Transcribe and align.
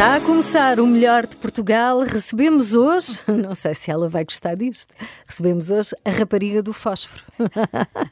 Está 0.00 0.16
a 0.16 0.20
começar 0.22 0.80
o 0.80 0.86
melhor 0.86 1.26
de 1.26 1.36
Portugal. 1.36 2.00
Recebemos 2.00 2.74
hoje, 2.74 3.20
não 3.28 3.54
sei 3.54 3.74
se 3.74 3.90
ela 3.90 4.08
vai 4.08 4.24
gostar 4.24 4.54
disto, 4.54 4.94
recebemos 5.26 5.70
hoje 5.70 5.94
a 6.02 6.10
rapariga 6.10 6.62
do 6.62 6.72
fósforo. 6.72 7.22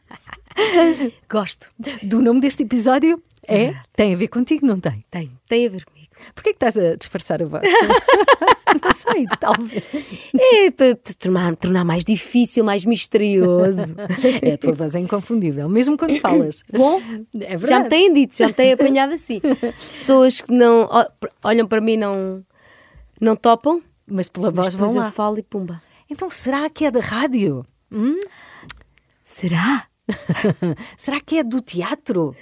Gosto 1.30 1.70
do 2.02 2.20
nome 2.20 2.43
deste 2.43 2.62
episódio. 2.62 3.23
É? 3.48 3.74
Tem 3.96 4.12
a 4.12 4.16
ver 4.19 4.29
contigo, 4.29 4.66
não 4.66 4.79
tem? 4.79 5.02
Tem, 5.10 5.32
tem 5.48 5.66
a 5.66 5.70
ver 5.70 5.87
comigo. 5.87 6.10
Porquê 6.34 6.51
que 6.51 6.56
estás 6.56 6.77
a 6.77 6.95
disfarçar 6.95 7.43
a 7.43 7.46
voz? 7.46 7.66
não 8.83 8.91
sei, 8.93 9.25
talvez. 9.41 9.93
É 10.35 10.71
para 10.71 10.95
te 10.95 11.17
tornar, 11.17 11.57
tornar 11.57 11.85
mais 11.85 12.05
difícil, 12.05 12.65
mais 12.65 12.85
misterioso. 12.85 13.95
É, 14.43 14.53
a 14.55 14.59
tua 14.59 14.73
voz 14.73 14.95
é 14.95 14.99
inconfundível, 15.01 15.69
mesmo 15.69 15.97
quando 15.97 16.19
falas. 16.21 16.63
Bom, 16.73 17.01
é 17.41 17.57
verdade. 17.57 17.69
já 17.69 17.81
me 17.81 17.89
têm 17.89 18.13
dito, 18.13 18.37
já 18.37 18.47
me 18.47 18.53
têm 18.53 18.73
apanhado 18.73 19.13
assim. 19.15 19.41
Pessoas 19.99 20.41
que 20.41 20.53
não 20.53 20.89
olham 21.43 21.67
para 21.67 21.81
mim 21.81 21.97
não 21.97 22.45
não 23.21 23.35
topam, 23.35 23.83
Mas 24.07 24.29
pela 24.29 24.51
mas 24.51 24.55
voz 24.57 24.75
vão 24.75 24.80
depois 24.87 24.97
eu 24.97 25.03
lá. 25.03 25.10
falo 25.13 25.38
e 25.38 25.43
pumba. 25.43 25.82
Então 26.10 26.29
será 26.30 26.69
que 26.71 26.85
é 26.85 26.91
da 26.91 27.01
rádio? 27.01 27.65
Será? 29.23 29.87
Será 30.97 31.21
que 31.21 31.38
é 31.38 31.45
do 31.45 31.60
teatro? 31.60 32.35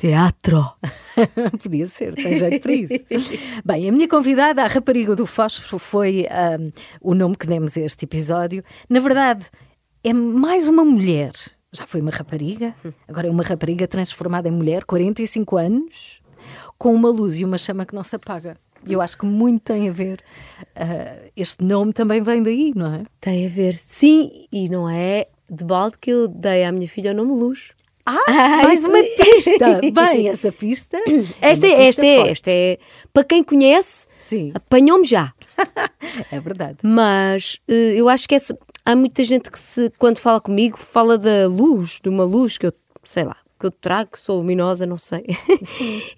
Teatro. 0.00 0.64
Podia 1.62 1.86
ser, 1.86 2.14
tem 2.14 2.34
jeito 2.34 2.62
para 2.62 2.72
isso. 2.72 3.04
Bem, 3.62 3.86
a 3.86 3.92
minha 3.92 4.08
convidada, 4.08 4.64
a 4.64 4.66
rapariga 4.66 5.14
do 5.14 5.26
fósforo, 5.26 5.78
foi 5.78 6.26
ahm, 6.30 6.70
o 7.02 7.14
nome 7.14 7.36
que 7.36 7.46
demos 7.46 7.76
a 7.76 7.80
este 7.80 8.06
episódio. 8.06 8.64
Na 8.88 8.98
verdade, 8.98 9.44
é 10.02 10.14
mais 10.14 10.66
uma 10.66 10.86
mulher. 10.86 11.32
Já 11.70 11.86
foi 11.86 12.00
uma 12.00 12.10
rapariga, 12.10 12.74
agora 13.06 13.26
é 13.26 13.30
uma 13.30 13.42
rapariga 13.42 13.86
transformada 13.86 14.48
em 14.48 14.52
mulher, 14.52 14.86
45 14.86 15.58
anos, 15.58 16.22
com 16.78 16.94
uma 16.94 17.10
luz 17.10 17.38
e 17.38 17.44
uma 17.44 17.58
chama 17.58 17.84
que 17.84 17.94
não 17.94 18.02
se 18.02 18.16
apaga. 18.16 18.56
E 18.86 18.94
eu 18.94 19.02
acho 19.02 19.18
que 19.18 19.26
muito 19.26 19.64
tem 19.64 19.86
a 19.86 19.92
ver. 19.92 20.24
ah, 20.76 21.28
este 21.36 21.62
nome 21.62 21.92
também 21.92 22.22
vem 22.22 22.42
daí, 22.42 22.72
não 22.74 22.94
é? 22.94 23.04
Tem 23.20 23.44
a 23.44 23.50
ver, 23.50 23.74
sim, 23.74 24.46
e 24.50 24.66
não 24.70 24.88
é 24.88 25.26
de 25.50 25.62
balde 25.62 25.98
que 26.00 26.10
eu 26.10 26.26
dei 26.26 26.64
à 26.64 26.72
minha 26.72 26.88
filha 26.88 27.10
o 27.10 27.14
nome 27.14 27.32
Luz. 27.32 27.72
Ah, 28.06 28.62
mais 28.64 28.80
isso- 28.80 28.88
uma 28.88 29.02
pista! 29.02 29.80
Bem, 29.92 30.28
essa 30.28 30.50
pista. 30.50 30.98
Esta 31.40 31.66
uma 31.66 31.74
é, 31.76 31.86
esta 31.88 32.06
é, 32.06 32.16
forte. 32.16 32.30
esta 32.30 32.50
é, 32.50 32.78
para 33.12 33.24
quem 33.24 33.42
conhece, 33.44 34.08
Sim. 34.18 34.50
apanhou-me 34.54 35.04
já. 35.04 35.32
É 36.32 36.40
verdade. 36.40 36.78
Mas 36.82 37.58
eh, 37.68 37.94
eu 37.96 38.08
acho 38.08 38.28
que 38.28 38.34
essa- 38.34 38.58
há 38.84 38.96
muita 38.96 39.22
gente 39.22 39.50
que 39.50 39.58
se, 39.58 39.90
quando 39.98 40.18
fala 40.18 40.40
comigo, 40.40 40.76
fala 40.76 41.16
da 41.18 41.46
luz, 41.46 42.00
de 42.02 42.08
uma 42.08 42.24
luz 42.24 42.58
que 42.58 42.66
eu, 42.66 42.72
sei 43.04 43.24
lá, 43.24 43.36
que 43.58 43.66
eu 43.66 43.70
trago, 43.70 44.10
que 44.12 44.18
sou 44.18 44.38
luminosa, 44.38 44.86
não 44.86 44.96
sei. 44.98 45.24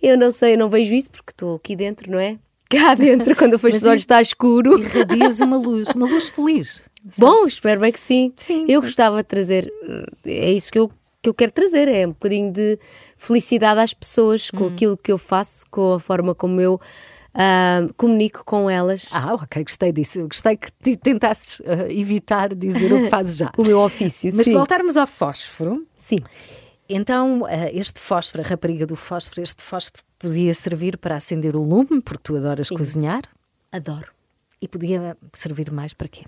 eu 0.03 0.17
não 0.17 0.33
sei, 0.33 0.55
eu 0.55 0.59
não 0.59 0.71
vejo 0.71 0.95
isso 0.95 1.11
porque 1.11 1.33
estou 1.33 1.57
aqui 1.57 1.75
dentro, 1.77 2.11
não 2.11 2.19
é? 2.19 2.39
Cá 2.71 2.95
dentro, 2.95 3.37
quando 3.37 3.53
eu 3.55 3.59
fecho 3.59 3.77
os 3.79 3.83
olhos, 3.85 4.01
está 4.01 4.23
escuro. 4.23 4.79
Irradias 4.79 5.41
uma 5.41 5.59
luz, 5.59 5.89
uma 5.91 6.07
luz 6.07 6.29
feliz. 6.29 6.83
Bom, 7.19 7.47
espero 7.47 7.81
bem 7.81 7.93
que 7.93 8.01
sim. 8.01 8.33
Sim. 8.37 8.65
Eu 8.69 8.81
gostava 8.81 9.19
de 9.19 9.25
trazer, 9.29 9.71
eh, 10.27 10.47
é 10.47 10.53
isso 10.53 10.73
que 10.73 10.79
eu, 10.79 10.91
que 11.23 11.29
eu 11.29 11.35
quero 11.35 11.53
trazer, 11.53 11.87
é 11.89 12.05
um 12.07 12.11
bocadinho 12.11 12.53
de 12.53 12.79
felicidade 13.17 13.79
às 13.81 13.95
pessoas 13.95 14.51
com 14.51 14.65
Uhum. 14.65 14.73
aquilo 14.75 14.97
que 14.97 15.13
eu 15.13 15.19
faço, 15.19 15.65
com 15.71 15.95
a 15.95 16.01
forma 16.01 16.35
como 16.35 16.61
eu 16.61 16.81
ah, 17.35 17.87
comunico 17.97 18.45
com 18.45 18.69
elas. 18.69 19.09
Ah, 19.15 19.35
ok, 19.35 19.63
gostei 19.65 19.93
disso. 19.93 20.19
Eu 20.19 20.29
Gostei 20.29 20.57
que 20.57 20.71
te 20.83 20.97
tentasses 20.97 21.63
ah, 21.65 21.91
evitar 21.91 22.55
dizer 22.55 22.93
o 22.93 23.03
que 23.05 23.09
fazes 23.11 23.37
já. 23.37 23.51
O 23.57 23.63
meu 23.63 23.79
ofício, 23.81 24.31
Mas 24.35 24.45
sim. 24.45 24.51
se 24.51 24.57
voltarmos 24.57 24.97
ao 24.97 25.07
fósforo, 25.07 25.87
Sim. 25.97 26.19
então 26.89 27.47
ah, 27.47 27.71
este 27.73 28.01
fósforo, 28.01 28.43
a 28.45 28.47
rapariga 28.47 28.85
do 28.85 28.97
fósforo, 28.97 29.41
este 29.43 29.63
fósforo 29.63 30.03
podia 30.19 30.53
servir 30.55 30.99
para 30.99 31.17
acender 31.17 31.55
o 31.57 31.63
lume, 31.63 32.01
porque 32.03 32.21
tu 32.25 32.37
adoras 32.37 32.69
Sim. 32.69 32.77
cozinhar, 32.77 33.23
Adoro. 33.71 34.13
e 34.61 34.67
podia 34.69 35.17
servir 35.33 35.71
mais 35.71 35.93
para 35.95 36.09
quê? 36.09 36.25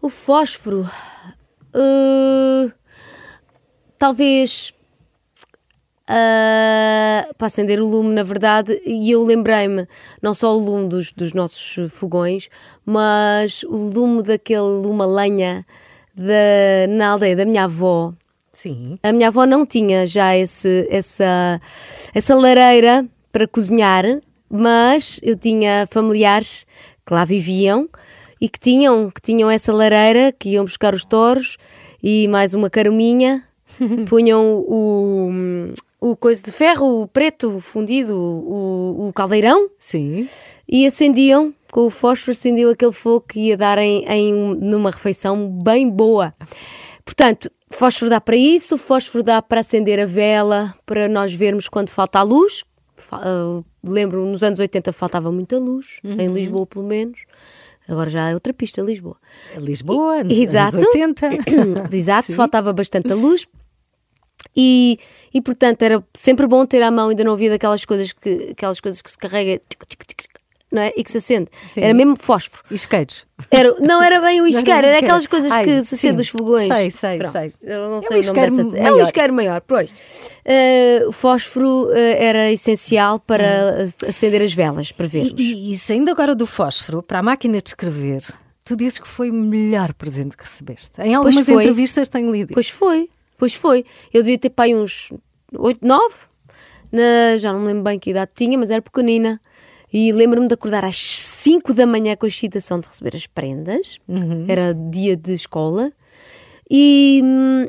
O 0.00 0.08
fósforo. 0.08 0.84
eh, 1.74 2.72
talvez. 3.98 4.72
ah, 6.06 7.28
para 7.36 7.46
acender 7.46 7.80
o 7.80 7.86
lume, 7.86 8.14
na 8.14 8.22
verdade, 8.22 8.80
e 8.86 9.10
eu 9.10 9.22
lembrei-me 9.24 9.86
não 10.22 10.32
só 10.32 10.56
o 10.56 10.58
lume 10.58 10.88
dos, 10.88 11.12
dos 11.12 11.34
nossos 11.34 11.92
fogões, 11.92 12.48
mas 12.86 13.62
o 13.64 13.76
lume 13.76 14.22
daquele 14.22 14.60
lume 14.60 15.02
a 15.02 15.06
lenha 15.06 15.66
da, 16.14 16.86
na 16.88 17.10
aldeia 17.10 17.36
da 17.36 17.44
minha 17.44 17.64
avó. 17.64 18.14
Sim. 18.52 18.98
A 19.02 19.12
minha 19.12 19.28
avó 19.28 19.44
não 19.46 19.64
tinha 19.66 20.06
já 20.06 20.36
esse, 20.36 20.88
essa, 20.90 21.60
essa 22.14 22.34
lareira 22.34 23.02
para 23.30 23.46
cozinhar, 23.46 24.04
mas 24.50 25.20
eu 25.22 25.36
tinha 25.36 25.86
familiares 25.90 26.66
que 27.06 27.14
lá 27.14 27.24
viviam 27.24 27.88
e 28.40 28.48
que 28.48 28.58
tinham, 28.58 29.10
que 29.10 29.20
tinham 29.20 29.50
essa 29.50 29.72
lareira, 29.72 30.32
que 30.32 30.50
iam 30.50 30.64
buscar 30.64 30.94
os 30.94 31.04
touros 31.04 31.56
e 32.02 32.26
mais 32.28 32.54
uma 32.54 32.70
carominha, 32.70 33.44
punham 34.08 34.64
o, 34.66 35.30
o 36.00 36.16
coisa 36.16 36.42
de 36.42 36.52
ferro, 36.52 37.08
preto 37.12 37.58
fundido, 37.60 38.14
o, 38.18 39.08
o 39.08 39.12
caldeirão 39.12 39.68
Sim. 39.78 40.28
e 40.68 40.86
acendiam 40.86 41.54
com 41.72 41.86
o 41.86 41.90
fósforo, 41.90 42.32
acendiam 42.32 42.70
aquele 42.70 42.92
fogo 42.92 43.24
que 43.28 43.40
ia 43.48 43.56
dar 43.56 43.78
em, 43.78 44.04
em 44.06 44.34
um- 44.34 44.54
numa 44.54 44.90
refeição 44.90 45.48
bem 45.50 45.88
boa. 45.90 46.34
Portanto, 47.04 47.50
fósforo 47.70 48.10
dá 48.10 48.20
para 48.20 48.36
isso, 48.36 48.78
fósforo 48.78 49.22
dá 49.22 49.42
para 49.42 49.60
acender 49.60 50.00
a 50.00 50.06
vela, 50.06 50.74
para 50.86 51.08
nós 51.08 51.34
vermos 51.34 51.68
quando 51.68 51.90
falta 51.90 52.18
a 52.18 52.22
luz. 52.22 52.64
Ah, 53.12 53.60
lembro, 53.84 54.24
nos 54.26 54.42
anos 54.42 54.58
80 54.58 54.92
faltava 54.92 55.30
muita 55.30 55.58
luz, 55.58 56.00
em 56.04 56.32
Lisboa 56.32 56.66
pelo 56.66 56.84
menos. 56.86 57.20
Agora 57.86 58.10
já 58.10 58.28
é 58.28 58.34
outra 58.34 58.52
pista, 58.52 58.82
Lisboa. 58.82 59.16
Lisboa, 59.56 60.22
nos 60.24 60.36
Exato. 60.36 60.76
anos 60.76 60.88
80. 60.94 61.28
Exato, 61.96 62.32
faltava 62.34 62.72
bastante 62.72 63.10
a 63.12 63.14
luz. 63.14 63.46
E, 64.58 64.98
e 65.32 65.40
portanto 65.40 65.82
era 65.82 66.02
sempre 66.12 66.46
bom 66.48 66.66
ter 66.66 66.82
à 66.82 66.90
mão, 66.90 67.10
ainda 67.10 67.22
não 67.22 67.32
havia 67.34 67.50
daquelas 67.50 67.84
coisas 67.84 68.12
que, 68.12 68.48
aquelas 68.50 68.80
coisas 68.80 69.00
que 69.00 69.10
se 69.10 69.16
carrega 69.16 69.60
não 70.70 70.82
é? 70.82 70.92
e 70.96 71.02
que 71.02 71.10
se 71.10 71.16
acende. 71.18 71.48
Sim. 71.72 71.80
Era 71.80 71.94
mesmo 71.94 72.14
fósforo. 72.18 72.62
Isqueiros. 72.70 73.24
Era, 73.50 73.74
não 73.80 74.02
era 74.02 74.20
bem 74.20 74.40
o 74.40 74.42
Não 74.44 74.50
isqueiro, 74.50 74.86
era 74.86 74.98
aquelas 74.98 75.26
coisas 75.26 75.50
Ai, 75.50 75.64
que 75.64 75.82
se 75.84 75.94
acende 75.94 76.16
dos 76.18 76.28
fogões. 76.28 76.66
Sei, 76.68 76.90
sei, 76.90 77.16
Pronto, 77.18 77.32
sei. 77.32 77.48
Eu 77.62 77.88
não 77.88 77.96
É 77.98 78.02
sei 78.02 78.18
um 78.18 78.32
o 78.32 78.34
nome. 78.50 78.78
É 78.78 78.82
maior. 78.82 78.96
um 78.98 79.00
isqueiro 79.02 79.32
maior, 79.32 79.60
pois. 79.62 79.94
Eh, 80.44 81.04
o 81.06 81.12
fósforo 81.12 81.88
eh, 81.92 82.22
era 82.22 82.52
essencial 82.52 83.18
para 83.18 83.82
ac- 83.84 84.06
acender 84.08 84.42
as 84.42 84.52
velas, 84.52 84.92
para 84.92 85.06
vermos. 85.06 85.32
Hum. 85.32 85.36
E, 85.38 85.72
e 85.72 85.76
saindo 85.78 86.10
agora 86.10 86.34
do 86.34 86.46
fósforo 86.46 87.02
para 87.02 87.20
a 87.20 87.22
máquina 87.22 87.62
de 87.62 87.68
escrever, 87.70 88.22
tu 88.62 88.76
dizes 88.76 88.98
que 88.98 89.08
foi 89.08 89.30
o 89.30 89.34
melhor 89.34 89.94
presente 89.94 90.36
que 90.36 90.44
recebeste. 90.44 91.00
Em 91.00 91.14
algumas 91.14 91.48
entrevistas 91.48 92.10
tenho 92.10 92.30
lido. 92.30 92.52
Pois 92.52 92.68
foi, 92.68 93.08
pois 93.38 93.54
foi. 93.54 93.84
Eu 94.12 94.20
devia 94.20 94.38
ter 94.38 94.50
pai 94.50 94.74
uns 94.74 95.12
8, 95.56 95.86
9, 95.86 96.14
na, 96.92 97.36
já 97.38 97.52
não 97.52 97.60
me 97.60 97.66
lembro 97.68 97.84
bem 97.84 97.98
que 97.98 98.10
idade 98.10 98.32
tinha, 98.34 98.58
mas 98.58 98.70
era 98.70 98.82
pequenina. 98.82 99.40
E 99.90 100.12
lembro-me 100.12 100.48
de 100.48 100.54
acordar 100.54 100.84
às 100.84 100.98
5 100.98 101.72
da 101.72 101.86
manhã 101.86 102.14
com 102.14 102.26
a 102.26 102.28
excitação 102.28 102.78
de 102.78 102.86
receber 102.86 103.16
as 103.16 103.26
prendas. 103.26 103.98
Era 104.46 104.74
dia 104.74 105.16
de 105.16 105.32
escola. 105.32 105.90
E, 106.70 107.22
hum, 107.24 107.68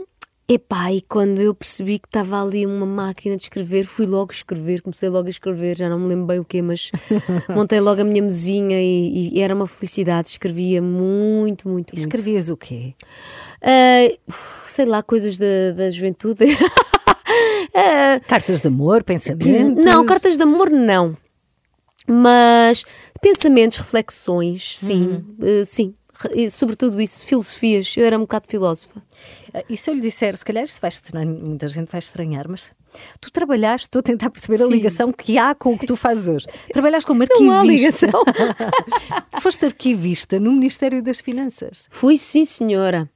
epá, 0.50 0.92
e 0.92 1.02
quando 1.02 1.40
eu 1.40 1.54
percebi 1.54 2.00
que 2.00 2.08
estava 2.08 2.42
ali 2.42 2.66
uma 2.66 2.86
máquina 2.86 3.36
de 3.36 3.44
escrever, 3.44 3.84
fui 3.86 4.06
logo 4.08 4.32
escrever, 4.32 4.82
comecei 4.82 5.08
logo 5.08 5.28
a 5.28 5.30
escrever, 5.30 5.78
já 5.78 5.88
não 5.88 6.00
me 6.00 6.08
lembro 6.10 6.26
bem 6.26 6.40
o 6.40 6.44
quê, 6.44 6.60
mas 6.62 6.92
montei 7.56 7.80
logo 7.80 8.02
a 8.02 8.04
minha 8.04 8.24
mesinha 8.24 8.82
e, 8.82 9.30
e 9.34 9.42
era 9.42 9.54
uma 9.54 9.68
felicidade. 9.68 10.30
Escrevia 10.30 10.82
muito, 10.82 11.70
muito, 11.70 11.94
muito. 11.94 11.96
Escrevias 11.96 12.50
o 12.50 12.58
quê? 12.58 12.94
Ah, 13.62 14.12
sei 14.66 14.86
lá, 14.86 15.04
coisas 15.04 15.38
da, 15.38 15.72
da 15.76 15.90
juventude. 15.92 16.46
Ah, 17.76 18.20
Cartas 18.28 18.62
de 18.62 18.68
amor, 18.68 19.04
pensamentos? 19.04 19.86
não, 19.86 20.04
cartas 20.04 20.36
de 20.36 20.42
amor 20.44 20.72
não. 20.72 21.16
Mas 22.08 22.84
pensamentos, 23.22 23.78
reflexões, 23.78 24.78
sim. 24.80 25.04
Uhum. 25.08 25.36
Ah, 25.42 25.64
sim. 25.66 25.94
E, 26.34 26.50
sobretudo 26.50 27.00
isso, 27.02 27.26
filosofias. 27.26 27.96
Eu 27.98 28.06
era 28.06 28.18
um 28.18 28.22
bocado 28.22 28.48
filósofa. 28.48 29.02
Ah, 29.54 29.64
E 29.70 29.78
se 29.78 29.90
eu 29.90 29.94
lhe 29.94 30.02
disser, 30.02 30.36
se 30.38 30.44
calhar 30.46 30.64
isto 30.64 30.82
vai 30.82 30.90
estranhar, 30.90 31.28
muita 31.28 31.68
gente 31.68 31.90
vai 31.92 32.00
estranhar, 32.00 32.46
mas 32.50 32.72
tu 33.22 33.32
trabalhaste, 33.32 33.88
estou 33.88 34.00
a 34.00 34.04
tentar 34.04 34.30
perceber 34.30 34.62
a 34.62 34.66
Sim. 34.66 34.72
ligação 34.72 35.14
que 35.14 35.38
há 35.38 35.54
com 35.56 35.74
o 35.74 35.78
que 35.80 35.86
tu 35.86 35.96
fazes 35.96 36.28
hoje. 36.28 36.46
Trabalhaste 36.74 37.08
como 37.08 37.24
Não 37.40 37.52
há 37.52 37.60
arquivista. 37.62 38.08
ligação. 38.08 38.24
Foste 39.42 39.66
arquivista 39.66 40.40
no 40.40 40.52
Ministério 40.52 41.02
das 41.02 41.20
Finanças. 41.20 41.88
Fui, 41.90 42.18
sim, 42.18 42.44
senhora. 42.46 43.10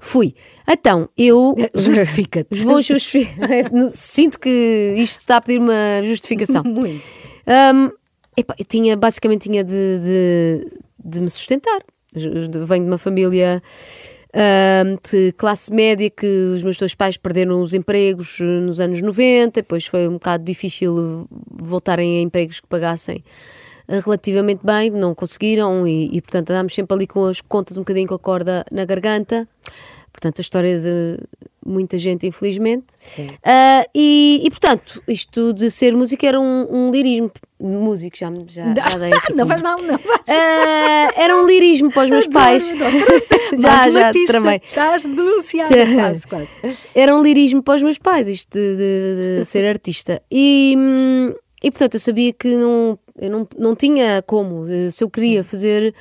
Fui. 0.00 0.34
Então, 0.66 1.08
eu. 1.16 1.54
Justifica-te. 1.74 2.58
Vou 2.64 2.82
justificar. 2.82 3.48
Sinto 3.90 4.40
que 4.40 4.94
isto 4.98 5.20
está 5.20 5.36
a 5.36 5.40
pedir 5.40 5.60
uma 5.60 6.02
justificação. 6.04 6.64
Muito. 6.64 7.04
Hum, 7.46 7.90
epá, 8.36 8.54
eu 8.58 8.64
tinha, 8.64 8.96
basicamente, 8.96 9.42
tinha 9.48 9.62
de, 9.62 9.70
de, 9.72 10.66
de 11.04 11.20
me 11.20 11.30
sustentar. 11.30 11.80
Venho 12.14 12.84
de 12.84 12.90
uma 12.90 12.98
família 12.98 13.62
de 15.10 15.32
classe 15.32 15.72
média 15.72 16.08
que 16.08 16.26
os 16.26 16.62
meus 16.62 16.78
dois 16.78 16.94
pais 16.94 17.16
perderam 17.16 17.60
os 17.60 17.74
empregos 17.74 18.40
eh, 18.40 18.44
nos 18.44 18.80
anos 18.80 19.02
90, 19.02 19.60
depois 19.60 19.86
foi 19.86 20.08
um 20.08 20.14
bocado 20.14 20.42
difícil 20.42 21.28
voltarem 21.50 22.18
a 22.18 22.22
empregos 22.22 22.58
que 22.58 22.66
pagassem 22.66 23.22
eh, 23.86 23.98
relativamente 23.98 24.64
bem, 24.64 24.90
não 24.90 25.14
conseguiram 25.14 25.86
e, 25.86 26.16
e, 26.16 26.20
portanto 26.22 26.50
andámos 26.50 26.74
sempre 26.74 26.94
ali 26.94 27.06
com 27.06 27.26
as 27.26 27.42
contas 27.42 27.76
um 27.76 27.82
bocadinho 27.82 28.08
com 28.08 28.14
a 28.14 28.18
corda 28.18 28.64
na 28.72 28.86
garganta. 28.86 29.46
Portanto, 30.12 30.38
a 30.38 30.42
história 30.42 30.78
de 30.78 31.18
muita 31.64 31.98
gente, 31.98 32.26
infelizmente. 32.26 32.86
Ah, 33.44 33.84
e, 33.94 34.42
e, 34.44 34.50
portanto, 34.50 35.02
isto 35.08 35.52
de 35.52 35.70
ser 35.70 35.96
músico 35.96 36.24
era 36.26 36.38
um, 36.40 36.66
um 36.70 36.90
lirismo. 36.90 37.30
Músico, 37.60 38.16
já, 38.16 38.30
já, 38.46 38.74
já 38.74 38.98
dei 38.98 39.12
aqui 39.12 39.32
não 39.36 39.46
faz 39.46 39.62
mal, 39.62 39.78
não 39.82 39.96
faz 39.98 40.20
Ah, 40.28 41.12
era 41.16 41.36
um 41.36 41.46
lirismo 41.46 41.90
para 41.92 42.04
os 42.04 42.10
meus 42.10 42.26
pais. 42.26 42.70
já, 43.58 43.68
Mais 43.76 43.90
uma 43.94 44.00
já, 44.00 44.12
pista. 44.12 44.32
tramei. 44.32 44.60
Estás 44.64 45.04
denunciada, 45.04 45.74
quase, 45.94 46.26
quase. 46.26 46.50
Era 46.94 47.16
um 47.16 47.22
lirismo 47.22 47.62
para 47.62 47.76
os 47.76 47.82
meus 47.82 47.98
pais, 47.98 48.28
isto 48.28 48.50
de, 48.58 48.76
de- 48.76 49.38
de 49.40 49.44
ser 49.44 49.64
artista. 49.66 50.20
E, 50.30 50.76
e 51.62 51.70
portanto, 51.70 51.94
eu 51.94 52.00
sabia 52.00 52.32
que 52.32 52.48
não, 52.56 52.98
eu 53.18 53.30
não, 53.30 53.48
não 53.58 53.76
tinha 53.76 54.22
como. 54.26 54.66
Se 54.90 55.02
eu 55.04 55.08
queria 55.10 55.42
fazer 55.44 55.94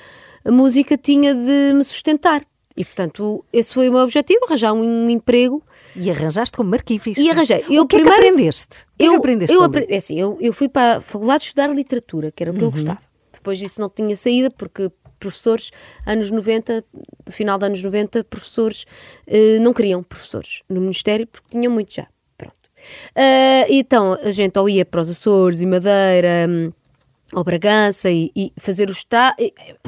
a 0.44 0.52
música, 0.52 0.98
tinha 0.98 1.34
de 1.36 1.74
me 1.75 1.84
sustentar. 1.84 2.42
E 2.75 2.85
portanto, 2.85 3.44
esse 3.51 3.73
foi 3.73 3.89
o 3.89 3.91
meu 3.94 4.01
objetivo: 4.01 4.39
arranjar 4.45 4.73
um, 4.73 5.09
emprego. 5.09 5.63
E 5.95 6.09
arranjaste 6.09 6.56
como 6.57 6.73
arquivista. 6.73 7.21
E 7.21 7.29
arranjei. 7.29 7.63
Eu 7.69 7.83
o 7.83 7.88
que 7.88 7.97
primeiro- 7.97 8.18
é 8.18 8.21
que 8.21 8.27
aprendeste? 8.29 8.75
O 8.94 8.97
que 8.97 9.03
é 9.03 9.07
Eu, 9.07 9.13
aprendeste 9.15 9.56
eu, 9.56 9.63
é 9.89 9.95
assim, 9.97 10.19
eu, 10.19 10.38
eu 10.41 10.53
fui 10.53 10.69
para 10.69 10.97
a 10.97 11.01
faculdade 11.01 11.44
estudar 11.44 11.68
literatura, 11.68 12.31
que 12.31 12.44
era 12.44 12.51
o 12.51 12.53
Uhum. 12.53 12.59
que 12.59 12.65
eu 12.65 12.71
gostava. 12.71 13.00
Depois 13.33 13.57
disso 13.57 13.79
não 13.81 13.89
tinha 13.89 14.15
saída, 14.15 14.50
porque 14.51 14.89
professores, 15.19 15.71
anos 16.06 16.31
90, 16.31 16.83
final 17.29 17.57
dos 17.57 17.65
anos 17.68 17.83
90, 17.83 18.23
professores 18.23 18.85
eh, 19.27 19.59
não 19.59 19.71
queriam 19.73 20.01
professores 20.03 20.63
no 20.69 20.81
Ministério, 20.81 21.27
porque 21.27 21.47
tinham 21.50 21.71
muito 21.71 21.94
já. 21.94 22.07
Pronto. 22.38 22.56
Ah, 23.15 23.65
então 23.69 24.13
a 24.23 24.31
gente 24.31 24.57
ou 24.57 24.68
ia 24.68 24.83
para 24.85 25.01
os 25.01 25.09
Açores 25.09 25.62
e 25.62 25.65
Madeira. 25.65 26.47
hum, 26.50 26.71
ou 27.33 27.44
Bragança 27.44 28.10
e, 28.10 28.31
e 28.36 28.51
fazer 28.57 28.89
o 28.89 28.92
estágio. 28.92 29.36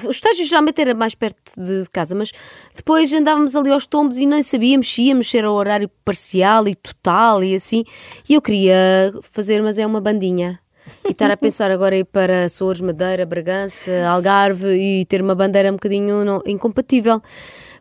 O 0.06 0.10
estágio 0.10 0.46
geralmente 0.46 0.80
era 0.82 0.94
mais 0.94 1.14
perto 1.16 1.40
de 1.58 1.86
casa, 1.92 2.16
mas 2.16 2.32
depois 2.76 3.12
andávamos 3.14 3.56
ali 3.56 3.70
aos 3.72 3.86
tombos 3.86 4.18
e 4.18 4.26
nem 4.26 4.42
sabíamos 4.42 4.88
se 4.92 5.04
íamos 5.04 5.30
ser 5.30 5.44
ao 5.46 5.54
horário 5.54 5.90
parcial 6.06 6.68
e 6.68 6.76
total 6.76 7.44
e 7.44 7.56
assim. 7.56 7.84
E 8.30 8.34
eu 8.34 8.42
queria 8.42 9.14
fazer, 9.22 9.62
mas 9.62 9.78
é 9.78 9.86
uma 9.86 10.00
bandinha. 10.00 10.60
E 11.06 11.12
estar 11.12 11.32
a 11.32 11.38
pensar 11.38 11.70
agora 11.72 11.96
ir 11.98 12.06
para 12.06 12.46
Açores, 12.46 12.82
Madeira, 12.82 13.26
Bragança, 13.26 13.92
Algarve 14.08 14.68
e 14.74 15.06
ter 15.06 15.22
uma 15.22 15.36
bandeira 15.36 15.70
um 15.70 15.74
bocadinho 15.76 16.24
não- 16.26 16.42
incompatível. 16.46 17.22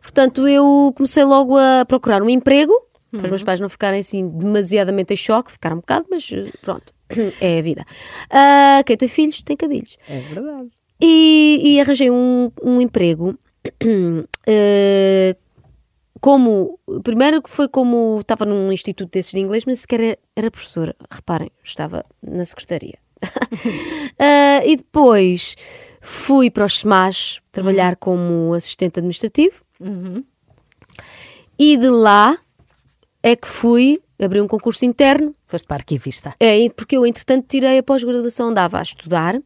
Portanto, 0.01 0.47
eu 0.47 0.93
comecei 0.95 1.23
logo 1.23 1.57
a 1.57 1.85
procurar 1.87 2.21
um 2.21 2.29
emprego, 2.29 2.73
para 3.11 3.23
os 3.25 3.29
meus 3.29 3.43
pais 3.43 3.59
não 3.59 3.69
ficarem 3.69 3.99
assim 3.99 4.27
demasiadamente 4.27 5.13
em 5.13 5.17
choque, 5.17 5.51
ficaram 5.51 5.77
um 5.77 5.79
bocado, 5.79 6.07
mas 6.09 6.29
eh, 6.33 6.49
pronto, 6.61 6.91
é 7.41 7.59
a 7.59 7.61
vida. 7.61 7.85
Ah, 8.29 8.81
quem 8.85 8.97
tem 8.97 9.07
filhos 9.07 9.41
tem 9.41 9.55
cadilhos. 9.55 9.97
É 10.09 10.19
verdade. 10.19 10.69
E, 11.01 11.59
e 11.63 11.81
arranjei 11.81 12.09
um, 12.09 12.51
um 12.63 12.79
emprego 12.79 13.37
eh, 14.47 15.35
como 16.21 16.79
primeiro 17.03 17.41
que 17.41 17.49
foi 17.49 17.67
como 17.67 18.19
estava 18.19 18.45
num 18.45 18.71
instituto 18.71 19.11
desses 19.11 19.31
de 19.31 19.39
inglês, 19.39 19.65
mas 19.65 19.79
sequer 19.79 19.99
era, 19.99 20.19
era 20.35 20.51
professora. 20.51 20.95
Reparem, 21.11 21.51
estava 21.63 22.05
na 22.21 22.45
secretaria. 22.45 22.97
Ah, 24.19 24.61
e 24.65 24.77
depois 24.77 25.55
fui 25.99 26.51
para 26.51 26.65
os 26.65 26.79
SMAS 26.79 27.41
trabalhar 27.51 27.95
como 27.95 28.53
assistente 28.53 28.99
administrativo. 28.99 29.63
E 31.57 31.75
de 31.75 31.89
lá 31.89 32.37
é 33.23 33.35
que 33.35 33.47
fui 33.47 33.99
abrir 34.23 34.41
um 34.41 34.47
concurso 34.47 34.85
interno 34.85 35.33
Foste 35.47 35.67
para 35.67 35.77
arquivista. 35.77 36.33
é, 36.39 36.69
porque 36.69 36.97
eu, 36.97 37.05
entretanto, 37.05 37.45
tirei 37.47 37.77
a 37.77 37.83
pós-graduação, 37.83 38.49
andava 38.49 38.79
a 38.79 38.81
estudar, 38.81 39.39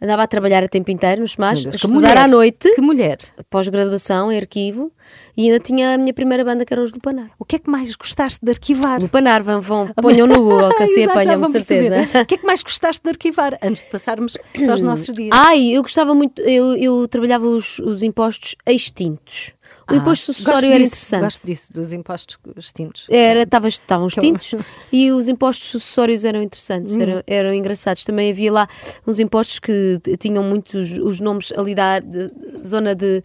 andava 0.00 0.22
a 0.22 0.26
trabalhar 0.26 0.62
a 0.64 0.68
tempo 0.68 0.90
inteiro 0.90 1.20
nos 1.22 1.36
Meu 1.36 1.48
a 1.48 1.52
estudar 1.54 1.88
mulher. 1.92 2.18
à 2.18 2.28
noite, 2.28 2.74
Que 2.74 2.80
mulher. 2.80 3.18
pós-graduação 3.50 4.30
em 4.32 4.36
arquivo, 4.38 4.92
e 5.36 5.44
ainda 5.46 5.58
tinha 5.60 5.94
a 5.94 5.98
minha 5.98 6.12
primeira 6.14 6.44
banda 6.44 6.64
que 6.64 6.72
era 6.72 6.82
os 6.82 6.90
Lupanar. 6.92 7.30
O 7.38 7.44
que 7.44 7.56
é 7.56 7.58
que 7.58 7.70
mais 7.70 7.94
gostaste 7.94 8.44
de 8.44 8.50
arquivar? 8.50 9.00
Lupanar, 9.00 9.42
vão, 9.42 9.60
vão 9.60 9.88
ponham 10.02 10.26
no 10.26 10.34
Google, 10.40 10.70
que 10.76 10.82
assim 10.82 11.02
Exato, 11.02 11.18
apanham 11.18 11.40
de 11.46 11.52
certeza. 11.52 11.90
perceber. 11.90 12.22
O 12.22 12.26
que 12.26 12.34
é 12.34 12.38
que 12.38 12.46
mais 12.46 12.62
gostaste 12.62 13.02
de 13.04 13.10
arquivar 13.10 13.58
antes 13.62 13.82
de 13.82 13.90
passarmos 13.90 14.36
para 14.54 14.74
os 14.74 14.82
nossos 14.82 15.12
dias? 15.14 15.30
Ai, 15.32 15.68
eu 15.68 15.82
gostava 15.82 16.14
muito, 16.14 16.40
eu, 16.42 16.74
eu 16.76 17.08
trabalhava 17.08 17.46
os, 17.46 17.78
os 17.80 18.02
impostos 18.02 18.54
extintos. 18.66 19.52
O 19.88 19.94
Ah, 19.94 19.96
imposto 19.96 20.32
sucessório 20.32 20.66
era 20.68 20.78
disso, 20.78 20.96
interessante. 20.96 21.22
Gosto 21.22 21.46
disso, 21.46 21.72
dos 21.72 21.92
impostos 21.92 22.38
extintos. 22.56 23.06
Era, 23.08 23.46
tava, 23.46 23.68
estavam 23.68 24.08
extintos 24.08 24.54
e 24.90 25.12
os 25.12 25.28
impostos 25.28 25.68
sucessórios 25.68 26.24
eram 26.24 26.42
interessantes, 26.42 26.96
eram, 26.96 27.22
eram 27.24 27.54
engraçados. 27.54 28.04
Também 28.04 28.30
havia 28.32 28.50
lá 28.52 28.68
uns 29.06 29.20
impostos 29.20 29.60
que 29.60 30.00
tinham 30.18 30.42
muitos 30.42 30.98
os 30.98 31.20
nomes 31.20 31.52
ali 31.56 31.72
da 31.74 32.00
de 32.00 32.32
zona 32.64 32.96
de 32.96 33.22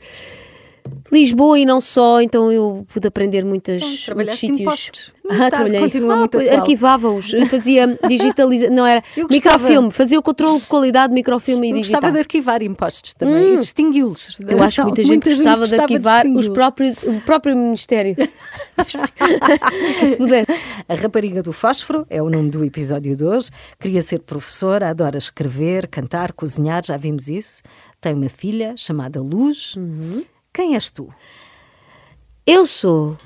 Lisboa 1.12 1.60
e 1.60 1.66
não 1.66 1.82
só, 1.82 2.22
então 2.22 2.50
eu 2.52 2.86
pude 2.94 3.06
aprender 3.06 3.44
muitas, 3.44 4.06
Bom, 4.08 4.16
muitos 4.16 4.40
sítios. 4.40 5.12
Ah, 5.30 5.38
Tá, 5.38 5.50
trabalhei. 5.50 5.80
continua 5.82 6.14
Ah, 6.14 6.18
muito 6.18 6.38
arquivava-os, 6.40 7.32
fazia 7.50 7.98
digitalização, 8.08 8.76
não 8.76 8.86
era 8.86 9.04
Eu 9.16 9.28
gostava- 9.28 9.58
microfilme, 9.58 9.92
fazia 9.92 10.18
o 10.20 10.22
controle 10.24 10.60
de 10.60 10.66
qualidade 10.68 11.10
de 11.10 11.16
microfilme 11.16 11.70
e 11.70 11.74
digital. 11.74 12.00
gostava 12.00 12.14
de 12.14 12.20
arquivar 12.20 12.64
impostos 12.64 13.14
também 13.14 13.54
e 13.54 13.58
distingui-los. 13.58 14.40
Hum. 14.42 14.46
Eu 14.48 14.64
acho 14.64 14.78
que 14.78 14.84
muita 14.84 15.04
gente 15.04 15.30
gostava 15.30 15.68
de 15.68 15.76
arquivar 15.76 16.26
os 16.28 16.48
próprios, 16.50 17.04
o 17.04 17.20
próprio 17.22 17.56
Ministério. 17.58 18.16
Se 20.10 20.16
puder. 20.18 20.46
A 20.88 20.96
rapariga 20.96 21.44
do 21.44 21.54
fósforo 21.54 22.06
é 22.10 22.22
o 22.22 22.30
nome 22.30 22.50
do 22.50 22.64
episódio 22.64 23.16
de 23.16 23.24
hoje. 23.24 23.50
Queria 23.80 24.02
ser 24.02 24.20
professora, 24.20 24.90
adora 24.90 25.18
escrever, 25.18 25.88
cantar, 25.88 26.32
cozinhar, 26.34 26.84
já 26.86 26.98
vimos 26.98 27.28
isso. 27.28 27.62
Tem 28.00 28.14
uma 28.14 28.30
filha 28.30 28.74
chamada 28.78 29.22
Luz. 29.22 29.76
Uhum. 29.76 30.24
Quem 30.54 30.76
és 30.76 30.92
tu? 30.92 31.08
Eu 32.46 32.68
sou. 32.68 33.18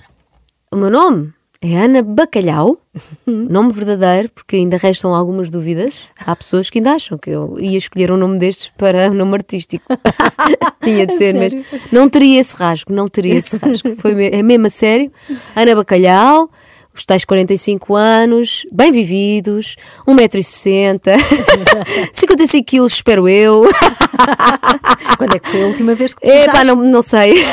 O 0.71 0.75
meu 0.75 0.91
nome 0.91 1.33
é 1.59 1.75
Ana 1.75 2.03
Bacalhau, 2.03 2.77
nome 3.25 3.73
verdadeiro, 3.73 4.29
porque 4.29 4.57
ainda 4.57 4.77
restam 4.77 5.11
algumas 5.11 5.49
dúvidas. 5.49 6.03
Há 6.23 6.35
pessoas 6.35 6.69
que 6.69 6.77
ainda 6.77 6.93
acham 6.93 7.17
que 7.17 7.31
eu 7.31 7.57
ia 7.59 7.79
escolher 7.79 8.11
um 8.11 8.17
nome 8.17 8.37
destes 8.37 8.71
para 8.77 9.09
nome 9.09 9.33
artístico. 9.33 9.85
Tinha 10.83 11.07
de 11.07 11.15
ser, 11.15 11.33
mas 11.33 11.51
não 11.91 12.07
teria 12.07 12.39
esse 12.39 12.55
rasgo, 12.55 12.93
não 12.93 13.07
teria 13.07 13.33
esse 13.33 13.57
rasgo. 13.57 13.95
Foi 13.97 14.25
é 14.27 14.43
mesmo 14.43 14.67
a 14.67 14.69
sério. 14.69 15.11
Ana 15.55 15.75
Bacalhau, 15.75 16.51
os 16.95 17.05
tais 17.05 17.25
45 17.25 17.93
anos, 17.95 18.65
bem 18.71 18.91
vividos, 18.91 19.75
1,60m, 20.07 21.19
55 22.13 22.65
quilos, 22.65 22.93
espero 22.93 23.27
eu. 23.27 23.63
Quando 25.17 25.35
é 25.35 25.39
que 25.39 25.49
foi 25.49 25.63
a 25.63 25.67
última 25.67 25.93
vez 25.93 26.13
que 26.13 26.21
te 26.21 26.29
Epá, 26.29 26.63
não, 26.63 26.75
não 26.77 27.01
sei. 27.01 27.35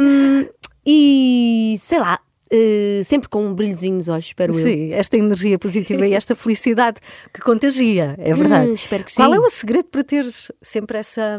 Hum, 0.00 0.46
e 0.86 1.74
sei 1.78 1.98
lá, 1.98 2.20
eh, 2.52 3.02
sempre 3.04 3.28
com 3.28 3.46
um 3.46 3.54
brilhozinho 3.54 3.96
nos 3.96 4.08
olhos, 4.08 4.26
espero 4.26 4.52
eu. 4.52 4.64
Sim, 4.64 4.92
esta 4.92 5.16
energia 5.16 5.58
positiva 5.58 6.06
e 6.06 6.14
esta 6.14 6.34
felicidade 6.34 6.98
que 7.32 7.40
contagia, 7.40 8.16
é 8.18 8.34
verdade. 8.34 8.70
Hum, 8.70 8.74
espero 8.74 9.04
que 9.04 9.14
Qual 9.14 9.30
sim. 9.30 9.36
é 9.36 9.40
o 9.40 9.50
segredo 9.50 9.84
para 9.84 10.02
teres 10.02 10.50
sempre 10.60 10.98
essa. 10.98 11.38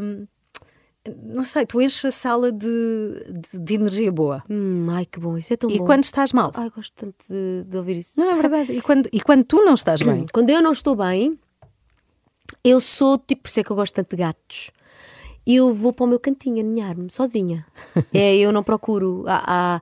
Não 1.24 1.44
sei, 1.44 1.66
tu 1.66 1.82
enches 1.82 2.06
a 2.06 2.12
sala 2.12 2.52
de, 2.52 2.68
de, 2.68 3.60
de 3.60 3.74
energia 3.74 4.12
boa. 4.12 4.44
Hum, 4.48 4.88
ai, 4.92 5.04
que 5.06 5.20
bom, 5.20 5.36
isso 5.36 5.52
é 5.52 5.58
tão 5.58 5.70
E 5.70 5.80
bom. 5.80 5.86
quando 5.86 6.04
estás 6.04 6.32
mal? 6.32 6.52
Ai, 6.54 6.70
gosto 6.70 6.94
tanto 6.96 7.16
de, 7.28 7.64
de 7.68 7.78
ouvir 7.78 7.98
isso. 7.98 8.20
Não 8.20 8.30
é 8.30 8.36
verdade? 8.36 8.72
E 8.72 8.82
quando, 8.82 9.10
e 9.12 9.20
quando 9.20 9.44
tu 9.44 9.66
não 9.66 9.74
estás 9.74 10.02
bem? 10.02 10.26
Quando 10.32 10.52
eu 10.52 10.62
não 10.62 10.72
estou 10.72 10.96
bem, 10.96 11.40
eu 12.64 12.80
sou 12.80 13.18
tipo, 13.18 13.44
por 13.44 13.50
isso 13.50 13.60
é 13.60 13.64
que 13.64 13.72
eu 13.72 13.76
gosto 13.76 13.96
tanto 13.96 14.12
de 14.16 14.18
gatos. 14.18 14.70
Eu 15.46 15.74
vou 15.74 15.92
para 15.92 16.04
o 16.04 16.08
meu 16.08 16.20
cantinho 16.20 16.60
a 16.60 16.64
ninhar-me 16.64 17.10
sozinha. 17.10 17.66
É, 18.14 18.38
eu 18.38 18.52
não 18.52 18.62
procuro. 18.64 19.24
Há, 19.28 19.44
há, 19.78 19.82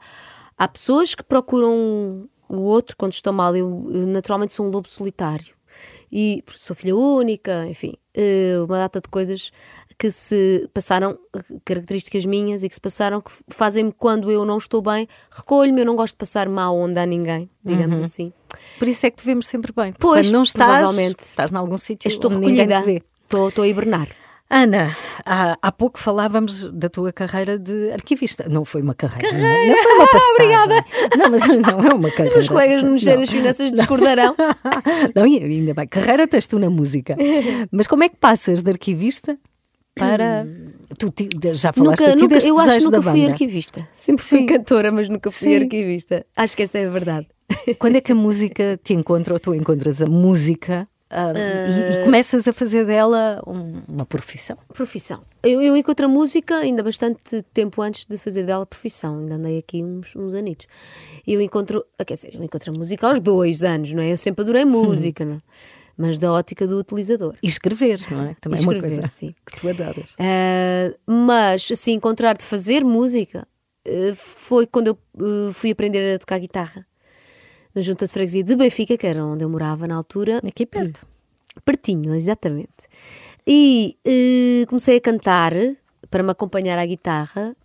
há 0.57 0.67
pessoas 0.69 1.13
que 1.13 1.23
procuram 1.23 2.29
o 2.47 2.61
outro 2.61 2.95
quando 2.95 3.11
estão 3.11 3.33
mal. 3.33 3.53
Eu, 3.57 3.89
eu, 3.91 4.07
naturalmente 4.07 4.53
sou 4.53 4.65
um 4.65 4.69
lobo 4.69 4.88
solitário. 4.88 5.53
E 6.09 6.41
sou 6.47 6.75
filha 6.75 6.95
única, 6.95 7.67
enfim, 7.67 7.93
eh, 8.15 8.55
uma 8.65 8.77
data 8.77 8.99
de 8.99 9.07
coisas 9.09 9.51
que 10.00 10.10
se 10.10 10.70
passaram, 10.74 11.20
características 11.65 12.24
minhas 12.24 12.63
e 12.63 12.70
que 12.70 12.74
se 12.74 12.79
passaram, 12.79 13.20
que 13.20 13.29
fazem-me 13.50 13.91
quando 13.91 14.32
eu 14.32 14.46
não 14.46 14.58
estou 14.58 14.82
bem, 14.82 15.06
recolho-me, 15.29 15.82
eu 15.82 15.86
não 15.86 15.96
gosto 15.96 16.13
de 16.13 16.20
passar 16.20 16.48
má 16.48 16.72
onda 16.72 17.03
a 17.03 17.06
ninguém, 17.06 17.50
digamos 17.63 18.00
assim. 18.00 18.32
Por 18.79 18.88
isso 18.88 19.06
é 19.06 19.12
que 19.12 19.18
te 19.18 19.25
vemos 19.25 19.46
sempre 19.46 19.74
bem. 19.75 19.94
Pois, 20.00 20.27
Quando 20.27 20.34
não 20.34 20.44
estás, 20.44 20.98
estás 21.22 21.51
em 21.51 21.56
algum 21.58 21.77
sítio 21.77 22.08
Estou 22.08 22.32
onde 22.32 22.39
ninguém 22.39 22.65
recolhida, 22.65 22.82
te 22.82 22.86
vê. 23.00 23.03
estou, 23.25 23.50
estou 23.50 23.63
a 23.63 23.68
hibernar. 23.68 24.08
Ana, 24.51 24.96
há, 25.25 25.58
há 25.62 25.72
pouco 25.72 26.00
falávamos 26.00 26.65
da 26.74 26.89
tua 26.89 27.13
carreira 27.13 27.60
de 27.60 27.91
arquivista. 27.91 28.50
Não 28.50 28.65
foi 28.65 28.82
uma 28.82 28.96
carreira. 28.96 29.32
Não 29.32 29.84
foi 29.84 29.94
uma 29.94 30.08
passagem. 30.10 30.84
Não, 31.20 31.29
mas 31.29 31.48
não 31.48 31.84
é 31.88 31.94
uma 31.94 32.10
carreira. 32.15 32.39
Os 32.39 32.50
colegas 32.50 32.82
no 32.82 32.88
Ministério 32.88 33.20
das 33.20 33.29
Não. 33.29 33.38
Finanças 33.38 33.72
discordarão. 33.72 34.36
Não, 35.13 35.24
ainda 35.24 35.74
bem. 35.75 35.88
Carreira 35.88 36.27
tens 36.27 36.48
tu 36.48 36.58
na 36.58 36.70
música. 36.70 37.15
Mas 37.72 37.86
como 37.86 38.03
é 38.03 38.10
que 38.10 38.15
passas 38.15 38.63
de 38.63 38.72
arquivista 38.72 39.38
para. 40.00 40.48
Tu 40.98 41.10
ti- 41.12 41.29
já 41.53 41.72
falaste 41.72 42.01
Hum. 42.01 42.06
Nunca, 42.06 42.12
aqui 42.13 42.22
nunca, 42.22 42.48
eu 42.48 42.60
acho 42.60 42.77
que 42.79 42.84
nunca 42.86 43.01
fui 43.01 43.20
banda. 43.22 43.32
arquivista. 43.32 43.88
Sempre 43.91 44.24
fui 44.24 44.38
Sim. 44.39 44.46
cantora, 44.48 44.91
mas 44.91 45.08
nunca 45.08 45.29
fui 45.32 45.50
Sim. 45.50 45.56
arquivista. 45.63 46.25
Acho 46.36 46.56
que 46.58 46.63
esta 46.63 46.77
é 46.79 46.88
a 46.88 46.89
verdade. 46.89 47.27
Quando 47.79 47.96
é 47.98 48.01
que 48.01 48.12
a 48.12 48.15
música 48.15 48.79
te 48.84 48.94
encontra 48.94 49.34
ou 49.34 49.39
tu 49.39 49.53
encontras 49.53 50.01
a 50.01 50.06
música 50.08 50.88
ah, 51.12 51.34
e, 51.36 52.01
e 52.01 52.03
começas 52.03 52.48
a 52.48 52.53
fazer 52.53 52.86
dela 52.86 53.41
um- 53.48 53.82
uma 53.88 54.06
profissão? 54.06 54.58
Profissão. 54.74 55.22
Eu, 55.44 55.62
eu 55.62 55.75
encontro 55.77 56.06
a 56.06 56.10
música 56.10 56.56
ainda 56.58 56.84
bastante 56.84 57.41
tempo 57.53 57.82
antes 57.82 58.06
de 58.06 58.18
fazer 58.18 58.44
dela 58.46 58.65
profissão. 58.65 59.20
Ainda 59.20 59.36
andei 59.36 59.58
aqui 59.60 59.84
uns, 59.84 60.15
uns 60.15 60.34
anitos. 60.34 60.68
E 61.25 61.34
eu 61.34 61.41
encontro, 61.41 61.84
ah, 61.98 62.03
quer 62.06 62.15
dizer, 62.15 62.36
eu 62.36 62.44
encontro 62.44 62.72
a 62.74 62.77
música 62.77 63.08
aos 63.08 63.22
dois 63.22 63.63
anos, 63.63 63.94
não 63.94 64.01
é? 64.03 64.12
Eu 64.12 64.18
sempre 64.18 64.41
adorei 64.44 64.65
música, 64.65 65.24
não 65.24 65.36
é? 65.36 65.39
Mas 66.00 66.18
da 66.18 66.32
ótica 66.32 66.65
do 66.65 66.79
utilizador. 66.79 67.36
E 67.44 67.48
escrever, 67.48 68.01
não 68.10 68.22
é? 68.29 68.36
Também 68.39 68.58
E 68.58 68.63
é 68.63 68.65
uma 68.65 68.74
escrever, 68.74 68.96
coisa 68.96 69.08
sim. 69.08 69.36
que 69.46 69.60
tu 69.60 69.68
adoras. 69.68 70.15
Ah, 70.18 70.96
mas, 71.06 71.70
assim, 71.70 71.91
encontrar 71.91 72.38
de 72.38 72.46
fazer 72.46 72.86
música 72.86 73.46
ah, 73.86 74.15
foi 74.15 74.65
quando 74.65 74.88
eu 74.88 74.98
ah, 75.20 75.53
fui 75.53 75.72
aprender 75.72 76.15
a 76.15 76.18
tocar 76.18 76.39
guitarra 76.39 76.88
na 77.75 77.82
junta 77.82 78.06
de 78.06 78.13
freguesia 78.13 78.46
de 78.46 78.56
Benfica, 78.56 78.98
que 78.98 79.06
era 79.06 79.24
onde 79.25 79.44
eu 79.44 79.50
morava 79.50 79.88
na 79.89 79.96
altura. 79.96 80.38
Aqui 80.48 80.65
perto. 80.65 81.06
Pertinho, 81.65 82.15
exatamente. 82.15 82.70
E 83.46 83.98
comecei 84.70 84.98
a 84.98 85.01
cantar 85.01 85.53
para 86.10 86.24
me 86.24 86.32
acompanhar 86.32 86.79
à 86.79 86.86
guitarra 86.86 87.56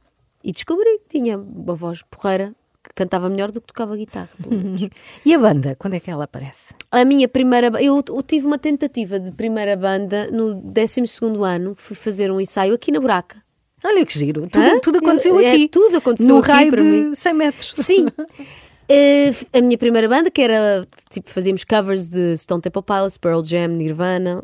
e 0.43 0.51
descobri 0.51 0.99
que 0.99 1.19
tinha 1.19 1.39
uma 1.39 1.75
voz 1.75 2.03
porreira 2.03 2.55
que 2.85 2.91
cantava 2.95 3.29
melhor 3.31 3.51
do 3.51 3.61
que 3.61 3.67
tocava 3.69 3.97
guitarra. 3.97 4.29
E 5.25 5.35
a 5.35 5.39
banda, 5.39 5.75
quando 5.79 5.95
é 5.95 6.01
que 6.01 6.11
ela 6.11 6.25
aparece? 6.25 6.75
a 6.91 7.05
minha 7.05 7.27
primeira. 7.27 7.69
Eu, 7.83 8.03
eu 8.07 8.23
tive 8.23 8.47
uma 8.47 8.59
tentativa 8.59 9.19
de 9.19 9.33
primeira 9.33 9.77
banda 9.77 10.29
no 10.31 10.55
12 10.55 11.03
ano, 11.45 11.75
fui 11.75 11.97
fazer 11.97 12.31
um 12.31 12.41
ensaio 12.41 12.75
aqui 12.75 12.93
na 12.93 13.01
Buraca. 13.01 13.43
Olha 13.83 14.05
que 14.07 14.19
giro. 14.19 14.47
Tudo, 14.49 14.81
tudo 14.81 14.99
aconteceu 14.99 15.39
É, 15.41 15.53
aqui. 15.53 15.69
tudo 15.69 15.97
aconteceu 15.97 16.35
no 16.35 16.41
aqui 16.41 16.51
raio 16.51 16.71
para 16.71 16.83
de 16.83 16.89
mim. 16.89 17.15
100 17.15 17.35
metros. 17.35 17.73
Sim. 17.75 18.07
F- 18.89 19.47
a 19.53 19.61
minha 19.63 19.79
primeira 19.79 20.07
banda, 20.09 20.31
que 20.31 20.43
era 20.43 20.87
tipo, 21.11 21.29
fazíamos 21.31 21.65
covers 21.65 22.07
de 22.09 22.37
Stone 22.37 22.61
Temple 22.61 22.83
Pilots, 22.83 23.17
Pearl 23.17 23.43
Jam, 23.43 23.69
Nirvana. 23.69 24.43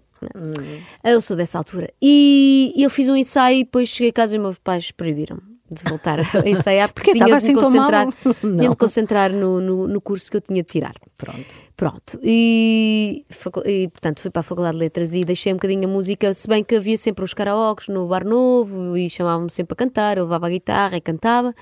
Eu 1.05 1.21
sou 1.21 1.37
dessa 1.37 1.59
altura. 1.59 1.91
E 2.01 2.73
eu 2.77 2.89
fiz 2.91 3.09
um 3.09 3.17
ensaio 3.17 3.61
e 3.61 3.65
depois 3.65 3.89
cheguei 3.89 4.11
a 4.11 4.13
casa 4.13 4.37
e 4.37 4.39
meus 4.39 4.59
pais 4.59 4.91
proibiram 4.91 5.39
de 5.71 5.85
voltar 5.89 6.19
a 6.21 6.49
ensaiar 6.49 6.93
porque 6.93 7.13
Porque 7.13 7.13
tinha 7.13 7.25
de 7.25 7.31
me 7.31 7.37
assim 7.37 7.55
concentrar, 7.55 8.09
tinha 8.41 8.69
me 8.69 8.77
concentrar 8.77 9.33
no, 9.33 9.61
no, 9.61 9.89
no 9.89 10.01
curso 10.01 10.31
que 10.31 10.37
eu 10.37 10.41
tinha 10.41 10.63
de 10.63 10.69
tirar. 10.69 10.93
Pronto. 11.17 11.71
Pronto, 11.81 12.21
e, 12.23 13.25
e, 13.65 13.89
portanto 13.89 14.21
fui 14.21 14.31
para 14.31 14.41
a 14.41 14.43
Faculdade 14.43 14.77
de 14.77 14.81
Letras 14.81 15.15
e 15.15 15.25
deixei 15.25 15.51
um 15.51 15.57
bocadinho 15.57 15.89
a 15.89 15.91
música, 15.91 16.31
se 16.35 16.47
bem 16.47 16.63
que 16.63 16.77
havia 16.77 16.99
sempre 16.99 17.25
uns 17.25 17.33
karaokes 17.33 17.89
no 17.89 18.07
Bar 18.07 18.23
Novo 18.23 18.99
e 18.99 19.09
chamavam-me 19.09 19.51
sempre 19.51 19.73
a 19.73 19.77
cantar, 19.77 20.19
eu 20.19 20.25
levava 20.25 20.47
a 20.47 20.51
guitarra 20.51 20.99
e 20.99 21.01
cantava, 21.01 21.55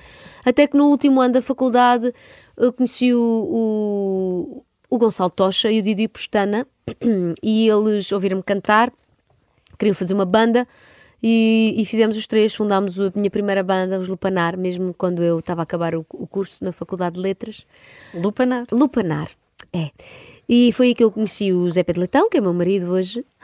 até 0.45 0.67
que 0.67 0.77
no 0.77 0.87
último 0.87 1.21
ano 1.21 1.35
da 1.35 1.41
faculdade 1.41 2.13
eu 2.57 2.73
conheci 2.73 3.15
o, 3.15 3.21
o, 3.21 4.65
o 4.91 4.99
Gonçalo 4.99 5.31
Tocha 5.31 5.71
e 5.71 5.79
o 5.79 5.83
Didi 5.85 6.09
Postana 6.09 6.67
e 7.41 7.69
eles 7.69 8.11
ouviram-me 8.11 8.43
cantar, 8.43 8.93
queriam 9.79 9.95
fazer 9.95 10.15
uma 10.15 10.27
banda 10.27 10.67
e, 11.23 11.75
e 11.77 11.85
fizemos 11.85 12.17
os 12.17 12.27
três, 12.27 12.55
fundámos 12.55 13.01
a 13.01 13.11
minha 13.15 13.31
primeira 13.31 13.63
banda, 13.63 13.99
os 13.99 14.09
Lupanar, 14.09 14.57
mesmo 14.57 14.95
quando 14.95 15.23
eu 15.23 15.39
estava 15.39 15.63
a 15.63 15.65
acabar 15.65 15.95
o, 15.95 16.07
o 16.15 16.27
curso 16.27 16.65
na 16.65 16.73
Faculdade 16.73 17.17
de 17.17 17.23
Letras. 17.23 17.67
Lupanar. 18.15 18.67
Lupanar, 18.71 19.29
é. 19.73 19.91
E 20.49 20.73
foi 20.73 20.89
aí 20.89 20.95
que 20.95 21.05
eu 21.05 21.11
conheci 21.11 21.53
o 21.53 21.71
Zé 21.71 21.83
Pedro 21.83 22.01
Leitão, 22.01 22.31
que 22.31 22.39
é 22.39 22.41
meu 22.41 22.55
marido 22.55 22.91
hoje. 22.91 23.25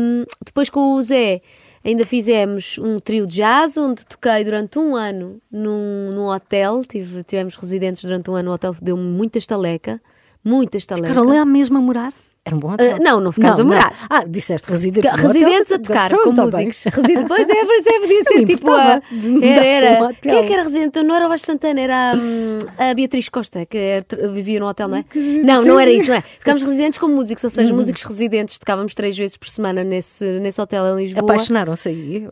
Hum, 0.00 0.24
depois 0.44 0.70
com 0.70 0.94
o 0.94 1.02
Zé 1.02 1.40
ainda 1.84 2.04
fizemos 2.04 2.78
um 2.78 2.98
trio 2.98 3.26
de 3.26 3.36
jazz, 3.36 3.76
onde 3.76 4.06
toquei 4.06 4.44
durante 4.44 4.78
um 4.78 4.94
ano 4.94 5.40
num, 5.50 6.12
num 6.12 6.26
hotel. 6.26 6.84
Tive, 6.84 7.22
tivemos 7.24 7.54
residentes 7.54 8.02
durante 8.02 8.30
um 8.30 8.34
ano 8.34 8.48
no 8.48 8.54
hotel, 8.54 8.74
deu-me 8.80 9.02
muita 9.02 9.38
estaleca. 9.38 10.00
Muita 10.44 10.76
estaleca. 10.76 11.08
Ficaram 11.08 11.28
lá 11.28 11.44
mesmo 11.44 11.78
a 11.78 11.80
morar? 11.80 12.12
Era 12.48 12.56
um 12.56 12.58
bom 12.58 12.72
hotel. 12.72 12.96
Ah, 12.96 12.98
não, 13.00 13.20
não 13.20 13.30
ficámos 13.32 13.60
a 13.60 13.64
morar. 13.64 13.94
Ah, 14.10 14.24
disseste 14.26 14.68
residentes. 14.70 15.12
no 15.12 15.28
residentes 15.28 15.70
hotel? 15.70 15.76
a 15.76 15.78
tocar 15.78 16.08
Pronto, 16.10 16.24
com 16.24 16.34
tá 16.34 16.42
músicos. 16.44 16.84
bem. 16.84 17.14
Resi- 17.14 17.24
Pois 17.28 17.48
é, 17.48 17.64
pois 17.64 17.86
é, 17.86 18.00
podia 18.00 18.22
ser 18.24 18.44
tipo 18.44 18.70
a. 18.72 19.02
Era, 19.42 19.64
era. 19.66 20.04
um. 20.08 20.14
Quem 20.14 20.32
é 20.36 20.42
que 20.44 20.52
era 20.52 20.62
residente? 20.62 21.02
Não 21.02 21.14
era 21.14 21.26
o 21.26 21.28
Vasco 21.28 21.46
Santana, 21.46 21.80
era 21.80 22.12
hum, 22.16 22.58
a 22.78 22.94
Beatriz 22.94 23.28
Costa, 23.28 23.64
que 23.66 23.76
é- 23.78 24.04
vivia 24.32 24.58
no 24.60 24.66
hotel, 24.66 24.88
não 24.88 24.96
é? 24.98 25.04
Não, 25.44 25.64
não 25.64 25.78
era 25.78 25.90
isso, 25.90 26.08
não 26.10 26.16
é? 26.16 26.20
Ficámos 26.20 26.62
residentes 26.62 26.98
como 26.98 27.14
músicos, 27.14 27.44
ou 27.44 27.48
Uhum. 27.50 27.54
seja, 27.54 27.72
músicos 27.74 28.02
residentes, 28.04 28.58
tocávamos 28.58 28.94
três 28.94 29.16
vezes 29.16 29.36
por 29.36 29.48
semana 29.48 29.84
nesse, 29.84 30.24
nesse 30.40 30.60
hotel 30.60 30.98
em 30.98 31.02
Lisboa. 31.02 31.24
Apaixonaram-se 31.24 31.88
aí? 31.88 32.26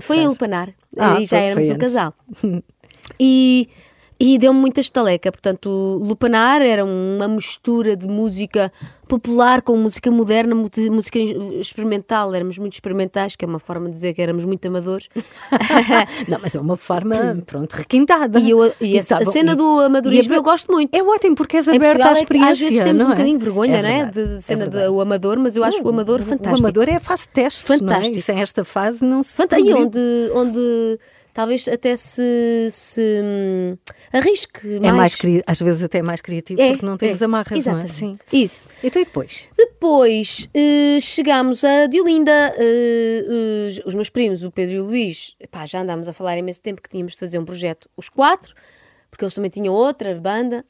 Foi 0.00 0.18
em? 0.18 0.28
Lupanar 0.28 0.70
Ah, 0.98 1.18
e 1.20 1.24
já 1.26 1.38
éramos 1.38 1.68
um 1.70 1.78
casal. 1.78 2.12
E, 3.18 3.68
e 4.18 4.38
deu-me 4.38 4.58
muita 4.58 4.80
estaleca. 4.80 5.30
Portanto, 5.30 5.68
Lupanar 6.02 6.62
era 6.62 6.84
uma 6.84 7.28
mistura 7.28 7.94
de 7.96 8.06
música 8.06 8.72
popular 9.08 9.62
com 9.62 9.76
música 9.76 10.10
moderna, 10.10 10.54
música 10.54 11.18
experimental. 11.18 12.34
Éramos 12.34 12.58
muito 12.58 12.72
experimentais, 12.72 13.36
que 13.36 13.44
é 13.44 13.48
uma 13.48 13.58
forma 13.58 13.86
de 13.86 13.92
dizer 13.92 14.14
que 14.14 14.22
éramos 14.22 14.44
muito 14.44 14.66
amadores. 14.66 15.08
Não, 16.28 16.38
mas 16.40 16.54
é 16.56 16.60
uma 16.60 16.76
forma, 16.76 17.42
pronto, 17.46 17.72
requintada. 17.74 18.40
E, 18.40 18.50
eu, 18.50 18.72
e 18.80 18.98
a, 18.98 19.04
tá 19.04 19.16
a 19.18 19.24
bom. 19.24 19.30
cena 19.30 19.52
E- 19.52 19.54
do 19.56 19.80
amadorismo 19.80 20.32
e 20.34 20.36
eu 20.36 20.42
gosto 20.42 20.72
muito. 20.72 20.94
É 20.94 21.02
ótimo 21.02 21.36
porque 21.36 21.56
és 21.58 21.68
aberta 21.68 21.86
Portugal 21.88 22.08
à 22.14 22.18
é 22.18 22.20
experiência. 22.22 22.52
às 22.52 22.58
vezes 22.58 22.78
temos 22.78 22.96
não 23.02 23.06
um 23.06 23.12
é? 23.12 23.14
bocadinho 23.14 23.38
de 23.38 23.44
vergonha, 23.44 23.82
não 23.82 23.88
é? 23.88 24.04
verdade, 24.04 24.36
De 24.36 24.42
cena 24.42 24.60
verdade. 24.64 24.86
do 24.86 25.00
amador, 25.00 25.38
mas 25.38 25.56
eu 25.56 25.62
acho 25.64 25.82
o 25.84 25.88
amador 25.88 26.22
fantástico. 26.22 26.54
O 26.56 26.58
amador 26.58 26.88
é 26.88 26.96
a 26.96 27.00
fase 27.00 27.22
de 27.24 27.28
testes, 27.28 27.62
Fantástico. 27.62 28.08
não 28.08 28.14
é? 28.14 28.18
E 28.18 28.22
sem 28.22 28.40
esta 28.40 28.64
fase 28.64 29.04
não 29.04 29.22
se 29.22 29.34
Fanta- 29.34 29.60
e 29.60 29.72
onde, 29.72 29.98
onde 30.34 30.98
talvez 31.36 31.68
até 31.68 31.94
se, 31.96 32.68
se 32.70 33.20
hum, 33.22 33.76
arrisque 34.10 34.76
É 34.82 34.90
mais, 34.90 35.14
cri- 35.14 35.42
às 35.46 35.60
vezes 35.60 35.82
até 35.82 35.98
é 35.98 36.02
mais 36.02 36.22
criativo 36.22 36.58
É, 36.60 36.70
porque 36.70 36.86
não 36.86 36.96
temos 36.96 37.20
é, 37.20 37.24
amarras, 37.26 37.50
não 37.66 37.78
é? 37.78 37.82
exatamente. 37.84 38.22
Sim. 38.30 38.42
Isso. 38.42 38.68
Então 38.82 39.02
e 39.02 39.04
depois? 39.04 39.46
Depois 39.54 40.48
eh, 40.54 40.98
chegámos 41.00 41.62
a 41.62 41.86
Diolinda, 41.86 42.32
eh, 42.56 43.24
os, 43.68 43.80
os 43.88 43.94
meus 43.94 44.08
primos, 44.08 44.42
o 44.44 44.50
Pedro 44.50 44.76
e 44.76 44.80
o 44.80 44.84
Luís, 44.84 45.36
já 45.66 45.82
andámos 45.82 46.08
a 46.08 46.12
falar 46.14 46.38
imenso 46.38 46.62
tempo 46.62 46.80
que 46.80 46.88
tínhamos 46.88 47.12
de 47.12 47.18
fazer 47.18 47.38
um 47.38 47.44
projeto, 47.44 47.88
os 47.96 48.08
quatro, 48.08 48.54
porque 49.10 49.22
eles 49.22 49.34
também 49.34 49.50
tinham 49.50 49.74
outra 49.74 50.14
banda, 50.14 50.64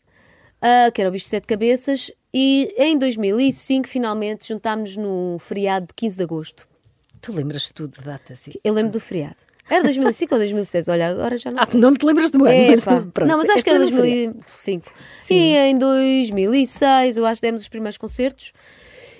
ah, 0.60 0.90
que 0.92 1.00
era 1.00 1.08
o 1.08 1.12
Bicho 1.12 1.26
de 1.26 1.30
Sete 1.30 1.46
Cabeças, 1.46 2.10
e 2.34 2.74
em 2.76 2.98
2005 2.98 3.86
finalmente 3.88 4.48
juntámos 4.48 4.96
no 4.96 5.36
feriado 5.38 5.86
de 5.86 5.94
15 5.94 6.16
de 6.16 6.22
agosto. 6.24 6.68
Tu 7.22 7.32
lembras-te 7.32 7.72
tudo 7.72 7.98
de 7.98 8.04
datas? 8.04 8.46
e- 8.48 8.60
Eu 8.64 8.74
lembro 8.74 8.92
do 8.92 9.00
feriado. 9.00 9.36
Era 9.68 9.82
2005 9.82 10.34
ou 10.34 10.38
2006? 10.38 10.88
Olha, 10.88 11.08
agora 11.08 11.36
já 11.36 11.50
não 11.50 11.62
Ah, 11.62 11.68
não 11.74 11.92
te 11.94 12.06
lembras 12.06 12.30
do 12.30 12.44
ano, 12.44 12.54
É, 12.54 12.70
mas 12.70 12.84
pronto. 12.84 13.24
Não, 13.26 13.36
mas 13.38 13.48
acho 13.50 13.58
É 13.58 13.62
que 13.62 13.70
era 13.70 13.78
tudo 13.84 13.90
no 13.96 14.02
feriado. 14.02 14.32
2005. 14.34 14.92
E 15.30 15.56
em 15.56 15.76
2006, 15.78 17.16
eu 17.16 17.26
acho 17.26 17.40
que 17.40 17.46
demos 17.46 17.62
os 17.62 17.68
primeiros 17.68 17.98
concertos. 17.98 18.52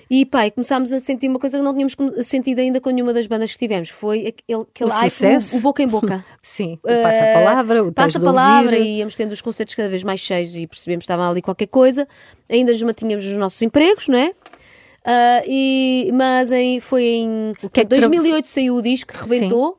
E 0.09 0.21
e 0.21 0.51
começámos 0.51 0.93
a 0.93 1.01
sentir 1.01 1.27
uma 1.27 1.37
coisa 1.37 1.57
que 1.57 1.63
não 1.65 1.73
tínhamos 1.73 1.93
sentido 2.25 2.59
ainda 2.59 2.79
com 2.79 2.89
nenhuma 2.91 3.13
das 3.13 3.27
bandas 3.27 3.51
que 3.51 3.59
tivemos. 3.59 3.89
Foi 3.89 4.19
aquele, 4.27 4.61
aquele 4.61 4.89
O 4.89 4.93
hype, 4.93 5.09
sucesso. 5.09 5.57
o, 5.57 5.59
boca 5.59 5.83
em 5.83 5.87
boca. 5.87 6.23
Sim, 6.41 6.79
o 6.81 7.03
passa-palavra, 7.03 7.83
o 7.83 7.91
passa 7.91 8.13
tens 8.13 8.19
de 8.21 8.25
palavra 8.25 8.77
ouvir. 8.77 8.87
e 8.87 8.97
íamos 8.99 9.15
tendo 9.15 9.33
os 9.33 9.41
concertos 9.41 9.75
cada 9.75 9.89
vez 9.89 10.03
mais 10.03 10.21
cheios 10.21 10.55
e 10.55 10.65
percebemos 10.65 11.01
que 11.01 11.11
estava 11.11 11.29
ali 11.29 11.41
qualquer 11.41 11.67
coisa. 11.67 12.07
Ainda 12.49 12.71
nos 12.71 12.81
mantínhamos 12.83 13.25
os 13.25 13.35
nossos 13.35 13.61
empregos, 13.61 14.07
não 14.07 14.17
é? 14.17 14.31
Ah, 15.03 15.41
e, 15.45 16.09
mas 16.13 16.53
em, 16.53 16.79
foi 16.79 17.03
em 17.03 17.53
que 17.59 17.65
é 17.81 17.83
que 17.83 17.89
tra- 17.89 17.99
2008 17.99 18.47
saiu 18.47 18.75
o 18.75 18.81
disco 18.81 19.11
que 19.11 19.19
rebentou 19.19 19.77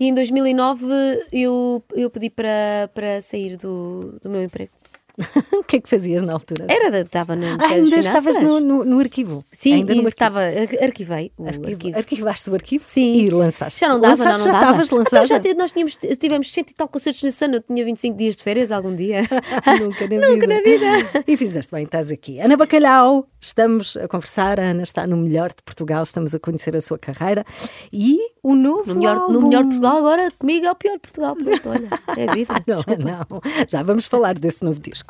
e 0.00 0.06
em 0.08 0.14
2009 0.14 0.86
eu, 1.30 1.84
eu 1.94 2.10
pedi 2.10 2.30
para, 2.30 2.88
para 2.94 3.20
sair 3.20 3.58
do, 3.58 4.18
do 4.22 4.30
meu 4.30 4.42
emprego. 4.42 4.79
o 5.52 5.62
que 5.64 5.76
é 5.76 5.80
que 5.80 5.88
fazias 5.88 6.22
na 6.22 6.32
altura? 6.32 6.66
Era, 6.68 7.00
estava 7.00 7.34
no 7.36 7.46
Ah, 7.46 7.56
das 7.56 7.70
ainda 7.72 7.96
estavas 7.98 8.36
no, 8.42 8.60
no, 8.60 8.84
no 8.84 8.98
arquivo. 9.00 9.44
Sim, 9.52 9.74
ainda 9.74 9.86
no 9.94 10.00
arquivo. 10.00 10.08
estava, 10.08 10.40
ar- 10.40 10.84
arquivei 10.84 11.32
o 11.36 11.46
Arquivo- 11.46 11.66
arquivo. 11.68 11.98
Arquivaste 11.98 12.50
o 12.50 12.54
arquivo 12.54 12.84
Sim. 12.86 13.14
e 13.14 13.30
lançaste. 13.30 13.80
Já 13.80 13.88
não 13.88 14.00
dava, 14.00 14.16
lançaste, 14.24 14.38
não, 14.38 14.46
não 14.46 14.52
já 14.52 14.60
dava. 14.66 14.82
estavas 14.82 14.86
Então 14.88 14.98
lançada. 14.98 15.24
já 15.26 15.40
te- 15.40 15.54
nós 15.54 15.72
tínhamos, 15.72 15.96
tivemos 15.96 16.52
cento 16.52 16.70
e 16.70 16.74
tal 16.74 16.88
concertos 16.88 17.22
nesse 17.22 17.44
ano, 17.44 17.56
eu 17.56 17.62
tinha 17.62 17.84
25 17.84 18.16
dias 18.16 18.36
de 18.36 18.42
férias 18.42 18.70
algum 18.72 18.94
dia. 18.94 19.22
Nunca 19.80 20.06
na 20.08 20.26
Nunca 20.28 20.46
vida. 20.46 20.54
na 20.54 20.60
vida. 20.62 21.24
E 21.26 21.36
fizeste 21.36 21.72
bem, 21.72 21.84
estás 21.84 22.10
aqui. 22.10 22.40
Ana 22.40 22.56
Bacalhau, 22.56 23.26
Estamos 23.42 23.96
a 23.96 24.06
conversar, 24.06 24.60
a 24.60 24.64
Ana 24.64 24.82
está 24.82 25.06
no 25.06 25.16
melhor 25.16 25.48
de 25.48 25.62
Portugal, 25.64 26.02
estamos 26.02 26.34
a 26.34 26.38
conhecer 26.38 26.76
a 26.76 26.80
sua 26.82 26.98
carreira 26.98 27.42
e 27.90 28.18
o 28.42 28.54
novo 28.54 28.88
No 28.92 28.96
melhor, 28.96 29.16
álbum. 29.16 29.32
no 29.32 29.42
melhor 29.48 29.62
Portugal, 29.64 29.96
agora 29.96 30.30
comigo 30.38 30.66
é 30.66 30.70
o 30.70 30.74
pior 30.74 30.98
Portugal. 30.98 31.34
Pronto, 31.34 31.68
olha, 31.70 31.88
é 32.18 32.28
a 32.28 32.34
vida. 32.34 32.52
Não, 32.66 32.76
Desculpa. 32.76 33.02
não. 33.02 33.40
Já 33.66 33.82
vamos 33.82 34.06
falar 34.06 34.38
desse 34.38 34.62
novo 34.62 34.78
disco. 34.78 35.09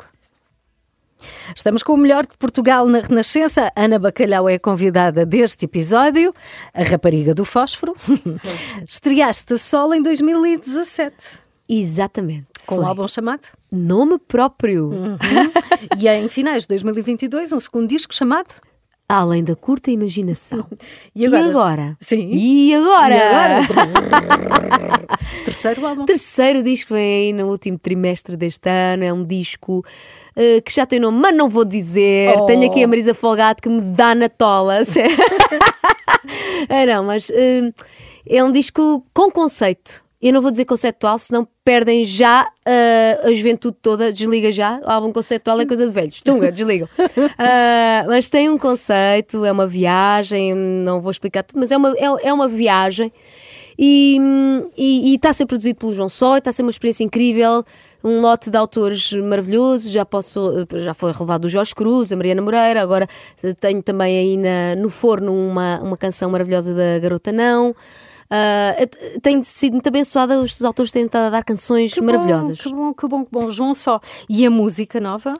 Estamos 1.55 1.83
com 1.83 1.93
o 1.93 1.97
melhor 1.97 2.25
de 2.25 2.37
Portugal 2.37 2.85
na 2.85 2.99
Renascença. 2.99 3.71
Ana 3.75 3.99
Bacalhau 3.99 4.47
é 4.49 4.55
a 4.55 4.59
convidada 4.59 5.25
deste 5.25 5.65
episódio, 5.65 6.33
a 6.73 6.83
rapariga 6.83 7.33
do 7.33 7.45
fósforo. 7.45 7.95
Estreaste 8.87 9.57
solo 9.57 9.93
em 9.93 10.01
2017, 10.01 11.39
Exatamente. 11.67 12.47
com 12.65 12.75
foi. 12.75 12.83
um 12.83 12.87
álbum 12.87 13.07
chamado. 13.07 13.47
Nome 13.71 14.17
próprio. 14.19 14.91
E 15.97 16.07
em 16.07 16.27
finais 16.27 16.63
de 16.63 16.69
2022, 16.69 17.51
um 17.51 17.59
segundo 17.59 17.87
disco 17.87 18.13
chamado. 18.13 18.49
Além 19.11 19.43
da 19.43 19.57
curta 19.57 19.91
imaginação. 19.91 20.65
E 21.13 21.25
agora? 21.25 21.43
E 21.43 21.49
agora? 21.49 21.97
Sim. 21.99 22.29
E 22.31 22.73
agora? 22.73 23.13
E 23.13 23.21
agora? 23.21 23.67
Terceiro 25.43 25.85
álbum. 25.85 26.05
Terceiro 26.05 26.63
disco 26.63 26.93
vem 26.93 27.27
aí 27.27 27.33
no 27.33 27.49
último 27.49 27.77
trimestre 27.77 28.37
deste 28.37 28.69
ano. 28.69 29.03
É 29.03 29.11
um 29.11 29.25
disco 29.25 29.83
eh, 30.35 30.61
que 30.61 30.73
já 30.73 30.85
tem 30.85 30.99
nome, 30.99 31.19
mas 31.19 31.35
não 31.35 31.49
vou 31.49 31.65
dizer. 31.65 32.33
Oh. 32.37 32.45
Tenho 32.45 32.69
aqui 32.69 32.81
a 32.83 32.87
Marisa 32.87 33.13
Folgado 33.13 33.61
que 33.61 33.67
me 33.67 33.81
dá 33.81 34.15
na 34.15 34.29
tola. 34.29 34.79
ah, 36.69 36.85
não, 36.87 37.03
mas 37.03 37.29
eh, 37.29 37.73
é 38.25 38.41
um 38.41 38.51
disco 38.51 39.05
com 39.13 39.29
conceito. 39.29 40.01
Eu 40.21 40.31
não 40.33 40.41
vou 40.41 40.51
dizer 40.51 40.65
conceptual, 40.65 41.17
senão 41.17 41.47
perdem 41.65 42.03
já 42.05 42.47
eh, 42.65 43.19
a 43.23 43.33
juventude 43.33 43.75
toda. 43.81 44.11
Desliga 44.13 44.51
já. 44.51 44.79
O 44.85 44.89
álbum 44.89 45.11
conceptual 45.11 45.59
é 45.59 45.65
coisa 45.65 45.87
de 45.87 45.91
velhos. 45.91 46.21
Tunga, 46.21 46.51
desligam. 46.51 46.87
Ah, 47.39 48.05
mas 48.07 48.29
tem 48.29 48.47
um 48.49 48.57
conceito, 48.57 49.43
é 49.45 49.51
uma 49.51 49.65
viagem. 49.65 50.53
Não 50.55 51.01
vou 51.01 51.09
explicar 51.11 51.41
tudo, 51.43 51.59
mas 51.59 51.71
é 51.71 51.77
uma, 51.77 51.89
é, 51.97 52.27
é 52.29 52.33
uma 52.33 52.47
viagem. 52.47 53.11
E 53.79 54.17
e- 54.77 55.11
e 55.11 55.15
está 55.15 55.29
a 55.29 55.33
ser 55.33 55.45
produzido 55.47 55.79
pelo 55.79 55.93
João 55.93 56.09
Só, 56.09 56.37
está 56.37 56.49
a 56.51 56.53
ser 56.53 56.61
uma 56.61 56.69
experiência 56.71 57.03
incrível, 57.03 57.63
um 58.03 58.21
lote 58.21 58.51
de 58.51 58.57
autores 58.57 59.11
maravilhoso. 59.13 59.89
Já 59.89 60.05
posso, 60.05 60.67
já 60.75 60.93
foi 60.93 61.11
relevado 61.11 61.45
o 61.45 61.49
Jorge 61.49 61.73
Cruz, 61.73 62.11
a 62.11 62.15
Mariana 62.15 62.41
Moreira. 62.43 62.81
Agora 62.83 63.07
tenho 63.59 63.81
também 63.81 64.17
aí 64.19 64.37
na- 64.37 64.75
no 64.79 64.89
forno 64.89 65.33
uma, 65.33 65.79
uma 65.81 65.97
canção 65.97 66.29
maravilhosa 66.29 66.73
da 66.75 66.99
Garota 66.99 67.31
Não. 67.31 67.75
Ah, 68.31 68.75
t- 68.87 69.19
tenho 69.21 69.43
sido 69.43 69.73
muito 69.73 69.87
abençoada, 69.87 70.39
os 70.39 70.63
autores 70.63 70.91
têm 70.91 71.05
estado 71.05 71.27
a 71.27 71.29
dar 71.29 71.43
canções 71.43 71.93
Que 71.93 71.99
bom, 71.99 72.05
maravilhosas. 72.07 72.61
Que 72.61 72.69
bom, 72.69 72.93
que 72.93 73.07
bom, 73.07 73.25
que 73.25 73.31
bom. 73.31 73.51
João 73.51 73.75
só. 73.75 73.99
E 74.29 74.45
a 74.45 74.49
música 74.49 74.99
nova? 75.01 75.31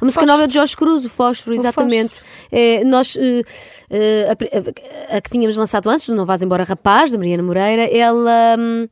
A 0.00 0.04
música 0.04 0.20
Fósforo. 0.22 0.26
nova 0.26 0.44
é 0.44 0.46
de 0.46 0.54
Jorge 0.54 0.76
Cruz, 0.76 1.04
o 1.04 1.08
Fósforo, 1.08 1.54
exatamente. 1.56 2.20
É, 2.52 2.84
nós, 2.84 3.16
eh, 3.16 3.42
eh, 3.88 4.28
a, 4.28 5.14
a- 5.14 5.16
a 5.16 5.20
que 5.20 5.30
tínhamos 5.30 5.56
lançado 5.56 5.88
antes, 5.88 6.08
Não 6.08 6.26
Vás 6.26 6.42
Embora 6.42 6.64
Rapaz, 6.64 7.12
da 7.12 7.16
Mariana 7.18 7.42
Moreira, 7.44 7.82
ela 7.84 8.56
hum, 8.58 8.86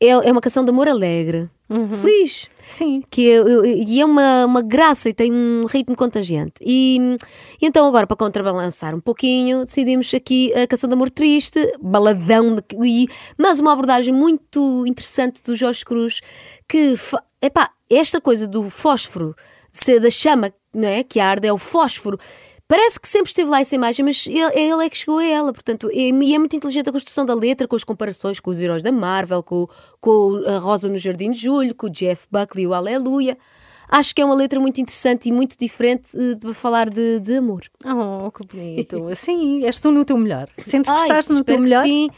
é, 0.00 0.08
é 0.08 0.30
uma 0.30 0.40
canção 0.42 0.62
de 0.64 0.70
amor 0.70 0.86
alegre, 0.86 1.48
feliz. 1.68 2.48
Sim. 2.66 3.02
Que 3.10 3.42
e 3.86 4.00
é 4.00 4.04
uma, 4.04 4.46
uma 4.46 4.62
graça 4.62 5.08
e 5.08 5.14
tem 5.14 5.32
um 5.32 5.64
ritmo 5.66 5.96
contagiante. 5.96 6.54
E, 6.60 7.16
e 7.60 7.66
então, 7.66 7.86
agora, 7.86 8.06
para 8.06 8.16
contrabalançar 8.16 8.94
um 8.94 9.00
pouquinho, 9.00 9.64
decidimos 9.64 10.12
aqui 10.14 10.52
a 10.54 10.66
canção 10.66 10.88
de 10.88 10.94
amor 10.94 11.10
triste, 11.10 11.60
baladão, 11.80 12.58
e, 12.82 13.06
mas 13.38 13.58
uma 13.58 13.72
abordagem 13.72 14.12
muito 14.12 14.84
interessante 14.86 15.42
do 15.42 15.56
Jorge 15.56 15.84
Cruz, 15.84 16.20
que, 16.68 16.94
epá, 17.40 17.70
esta 17.90 18.20
coisa 18.20 18.46
do 18.46 18.62
fósforo, 18.62 19.34
de 19.72 19.80
ser 19.80 20.00
da 20.00 20.10
chama, 20.10 20.52
não 20.74 20.88
é? 20.88 21.02
Que 21.02 21.20
arde, 21.20 21.46
é 21.46 21.52
o 21.52 21.58
fósforo. 21.58 22.18
Parece 22.66 22.98
que 22.98 23.06
sempre 23.06 23.28
esteve 23.28 23.50
lá 23.50 23.60
essa 23.60 23.74
imagem, 23.74 24.04
mas 24.04 24.26
ele, 24.26 24.58
ele 24.58 24.86
é 24.86 24.88
que 24.88 24.96
chegou 24.96 25.18
a 25.18 25.24
ela. 25.24 25.52
Portanto, 25.52 25.90
é, 25.92 26.08
e 26.08 26.34
é 26.34 26.38
muito 26.38 26.56
inteligente 26.56 26.88
a 26.88 26.92
construção 26.92 27.26
da 27.26 27.34
letra, 27.34 27.68
com 27.68 27.76
as 27.76 27.84
comparações 27.84 28.40
com 28.40 28.50
os 28.50 28.60
heróis 28.60 28.82
da 28.82 28.90
Marvel, 28.90 29.42
com, 29.42 29.66
com 30.00 30.42
a 30.46 30.58
Rosa 30.58 30.88
no 30.88 30.96
Jardim 30.96 31.30
de 31.30 31.40
Julho, 31.40 31.74
com 31.74 31.86
o 31.86 31.90
Jeff 31.90 32.26
Buckley, 32.30 32.66
o 32.66 32.72
Aleluia. 32.72 33.36
Acho 33.86 34.14
que 34.14 34.22
é 34.22 34.24
uma 34.24 34.34
letra 34.34 34.58
muito 34.58 34.80
interessante 34.80 35.28
e 35.28 35.32
muito 35.32 35.58
diferente 35.58 36.16
eh, 36.16 36.36
para 36.36 36.54
falar 36.54 36.88
de, 36.88 37.20
de 37.20 37.36
amor. 37.36 37.64
Oh, 37.84 38.30
que 38.30 38.46
bonito. 38.46 39.08
Sim, 39.14 39.64
és 39.64 39.78
tu 39.78 39.90
no 39.90 40.04
teu 40.04 40.16
melhor. 40.16 40.48
Sentes 40.58 40.90
que 40.90 40.96
Ai, 40.98 41.02
estás 41.02 41.28
no 41.28 41.44
teu 41.44 41.58
melhor? 41.58 41.84
Sim. 41.84 42.08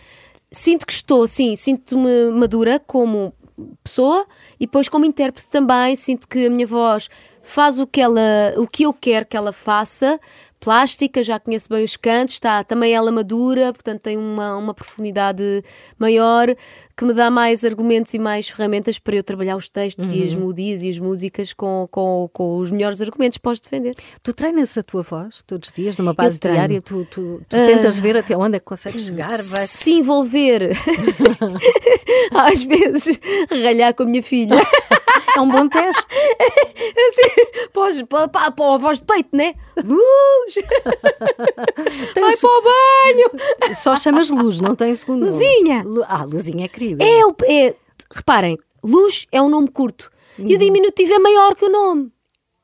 Sinto 0.51 0.87
que 0.87 0.93
estou, 0.93 1.27
sim, 1.27 1.57
sinto-me 1.57 2.31
madura 2.31 2.81
como 2.87 3.35
pessoa 3.83 4.27
e 4.61 4.67
depois 4.67 4.89
como 4.89 5.05
intérprete 5.05 5.51
também. 5.51 5.97
Sinto 5.97 6.29
que 6.29 6.47
a 6.47 6.51
minha 6.51 6.67
voz 6.67 7.09
faz 7.47 7.79
o 7.79 7.87
que, 7.87 8.01
ela, 8.01 8.21
o 8.57 8.67
que 8.67 8.83
eu 8.83 8.93
quero 8.93 9.25
que 9.25 9.37
ela 9.37 9.53
faça. 9.53 10.19
Plástica, 10.59 11.23
já 11.23 11.39
conhece 11.39 11.69
bem 11.69 11.85
os 11.85 11.97
cantos, 11.99 12.35
está 12.35 12.65
também 12.65 12.93
ela 12.93 13.13
madura, 13.13 13.73
portanto 13.75 14.01
tem 14.01 14.17
uma, 14.17 14.57
uma 14.57 14.73
profundidade 14.73 15.63
maior 15.99 16.49
que 16.97 17.05
me 17.05 17.13
dá 17.13 17.31
mais 17.31 17.63
argumentos 17.63 18.15
e 18.15 18.19
mais 18.19 18.49
ferramentas 18.49 18.99
para 18.99 19.15
eu 19.15 19.23
trabalhar 19.23 19.55
os 19.55 19.69
textos 19.69 20.13
e 20.15 20.25
as 20.25 20.33
Uhum. 20.33 20.41
melodias 20.41 20.83
e 20.83 20.89
as 20.89 20.99
músicas 20.99 21.53
com, 21.53 21.87
com, 21.91 22.29
com 22.33 22.57
os 22.57 22.71
melhores 22.71 23.03
argumentos 23.03 23.37
para 23.37 23.53
os 23.53 23.61
defender. 23.61 23.95
Tu 24.23 24.33
treinas 24.33 24.77
a 24.79 24.83
tua 24.83 25.03
voz 25.03 25.43
todos 25.47 25.69
os 25.69 25.75
dias, 25.75 25.99
numa 25.99 26.15
base 26.15 26.39
diária? 26.41 26.81
Tu, 26.81 27.05
tu, 27.11 27.43
tu 27.47 27.57
tentas 27.57 27.99
ver 27.99 28.17
até 28.17 28.35
onde 28.35 28.57
é 28.57 28.59
que 28.59 28.65
consegues 28.65 29.05
chegar? 29.05 29.29
Vai... 29.29 29.39
se 29.67 29.93
envolver 29.93 30.71
às 32.35 32.65
vezes 32.65 33.21
ralhar 33.63 33.95
com 33.95 34.05
a 34.05 34.07
minha 34.07 34.23
filha 34.23 34.57
É 35.37 35.41
um 35.41 35.49
bom 35.51 35.69
teste. 35.69 36.07
assim, 37.09 37.69
pós, 37.73 38.03
para, 38.03 38.27
para, 38.29 38.51
para 38.51 38.75
a 38.75 38.79
voz 38.79 38.99
de 39.01 39.05
peito, 39.07 39.29
né? 39.37 39.55
Luz! 39.85 40.55
Vai 42.15 42.37
para 42.37 42.49
o 42.51 42.63
banho! 42.63 43.31
Só 43.75 43.97
chamas 43.97 44.31
luz, 44.31 44.61
não 44.61 44.75
tem 44.75 44.95
segundo 44.95 45.21
nome. 45.27 45.33
Luzinha. 45.33 45.83
Lu- 45.85 46.05
Ah, 46.09 46.25
Luzinha 46.25 46.65
é 46.65 46.69
querida. 46.69 47.05
É, 47.05 47.25
o- 47.27 47.35
é, 47.45 47.75
reparem, 48.15 48.59
luz 48.83 49.27
é 49.31 49.41
um 49.43 49.49
nome 49.49 49.69
curto 49.71 50.11
e 50.39 50.43
Uhum. 50.43 50.55
o 50.55 50.59
diminutivo 50.59 51.13
é 51.15 51.19
maior 51.19 51.55
que 51.55 51.65
o 51.65 51.71
nome. 51.71 52.13